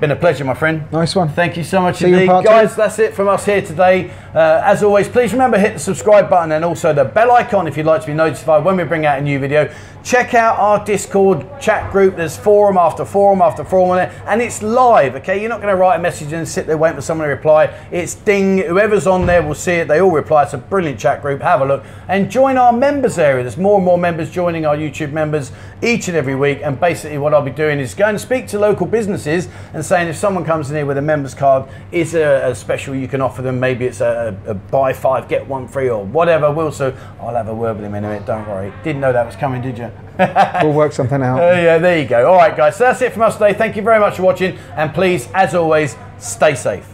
Been 0.00 0.10
a 0.10 0.16
pleasure, 0.16 0.44
my 0.44 0.54
friend. 0.54 0.90
Nice 0.92 1.14
one. 1.14 1.28
Thank 1.28 1.56
you 1.56 1.64
so 1.64 1.80
much 1.80 1.98
See 1.98 2.12
indeed. 2.12 2.26
Guys, 2.26 2.74
that's 2.76 2.98
it 2.98 3.14
from 3.14 3.28
us 3.28 3.46
here 3.46 3.62
today. 3.62 4.10
Uh, 4.34 4.60
as 4.64 4.82
always, 4.82 5.08
please 5.08 5.32
remember 5.32 5.56
hit 5.56 5.74
the 5.74 5.78
subscribe 5.78 6.28
button 6.28 6.50
and 6.50 6.64
also 6.64 6.92
the 6.92 7.04
bell 7.04 7.30
icon 7.30 7.68
if 7.68 7.76
you'd 7.76 7.86
like 7.86 8.00
to 8.00 8.06
be 8.08 8.14
notified 8.14 8.64
when 8.64 8.76
we 8.76 8.82
bring 8.82 9.06
out 9.06 9.16
a 9.16 9.22
new 9.22 9.38
video. 9.38 9.72
Check 10.02 10.34
out 10.34 10.58
our 10.58 10.84
Discord 10.84 11.46
chat 11.60 11.90
group. 11.90 12.16
There's 12.16 12.36
forum 12.36 12.76
after 12.76 13.06
forum 13.06 13.40
after 13.40 13.64
forum 13.64 13.92
on 13.92 14.00
it, 14.00 14.12
and 14.26 14.42
it's 14.42 14.60
live. 14.60 15.14
Okay, 15.14 15.40
you're 15.40 15.48
not 15.48 15.62
going 15.62 15.72
to 15.72 15.80
write 15.80 15.96
a 15.96 16.02
message 16.02 16.32
and 16.32 16.46
sit 16.46 16.66
there 16.66 16.76
waiting 16.76 16.96
for 16.96 17.00
someone 17.00 17.26
to 17.26 17.32
reply. 17.32 17.66
It's 17.90 18.14
ding. 18.16 18.58
Whoever's 18.58 19.06
on 19.06 19.24
there 19.24 19.42
will 19.42 19.54
see 19.54 19.72
it. 19.72 19.88
They 19.88 20.02
all 20.02 20.10
reply. 20.10 20.42
It's 20.42 20.52
a 20.52 20.58
brilliant 20.58 20.98
chat 21.00 21.22
group. 21.22 21.40
Have 21.40 21.62
a 21.62 21.64
look 21.64 21.84
and 22.08 22.30
join 22.30 22.58
our 22.58 22.72
members 22.72 23.18
area. 23.18 23.42
There's 23.44 23.56
more 23.56 23.76
and 23.76 23.84
more 23.84 23.96
members 23.96 24.30
joining 24.30 24.66
our 24.66 24.76
YouTube 24.76 25.12
members 25.12 25.52
each 25.80 26.08
and 26.08 26.16
every 26.18 26.34
week. 26.34 26.60
And 26.62 26.78
basically, 26.78 27.16
what 27.16 27.32
I'll 27.32 27.40
be 27.40 27.50
doing 27.50 27.78
is 27.78 27.94
going 27.94 28.14
to 28.14 28.18
speak 28.18 28.46
to 28.48 28.58
local 28.58 28.86
businesses 28.86 29.48
and 29.72 29.82
saying 29.82 30.08
if 30.08 30.16
someone 30.16 30.44
comes 30.44 30.70
in 30.70 30.76
here 30.76 30.86
with 30.86 30.98
a 30.98 31.02
members 31.02 31.34
card, 31.34 31.66
is 31.92 32.12
there 32.12 32.46
a 32.46 32.54
special 32.54 32.94
you 32.94 33.08
can 33.08 33.22
offer 33.22 33.40
them? 33.40 33.58
Maybe 33.58 33.86
it's 33.86 34.02
a, 34.02 34.23
a 34.28 34.54
buy 34.54 34.92
five 34.92 35.28
get 35.28 35.46
one 35.46 35.68
free 35.68 35.88
or 35.88 36.04
whatever. 36.04 36.50
Will 36.50 36.72
so 36.72 36.96
I'll 37.20 37.34
have 37.34 37.48
a 37.48 37.54
word 37.54 37.76
with 37.76 37.84
him 37.84 37.94
in 37.94 38.04
a 38.04 38.08
minute. 38.08 38.26
Don't 38.26 38.46
worry. 38.48 38.72
Didn't 38.82 39.00
know 39.00 39.12
that 39.12 39.26
was 39.26 39.36
coming, 39.36 39.62
did 39.62 39.78
you? 39.78 39.90
We'll 40.62 40.72
work 40.72 40.92
something 40.92 41.22
out. 41.22 41.40
Oh 41.40 41.52
yeah, 41.60 41.78
there 41.78 41.98
you 41.98 42.08
go. 42.08 42.30
All 42.30 42.36
right, 42.36 42.56
guys. 42.56 42.76
So 42.76 42.84
that's 42.84 43.02
it 43.02 43.12
from 43.12 43.22
us 43.22 43.34
today. 43.34 43.52
Thank 43.52 43.76
you 43.76 43.82
very 43.82 43.98
much 43.98 44.16
for 44.16 44.22
watching, 44.22 44.56
and 44.76 44.94
please, 44.94 45.28
as 45.34 45.54
always, 45.54 45.96
stay 46.18 46.54
safe. 46.54 46.93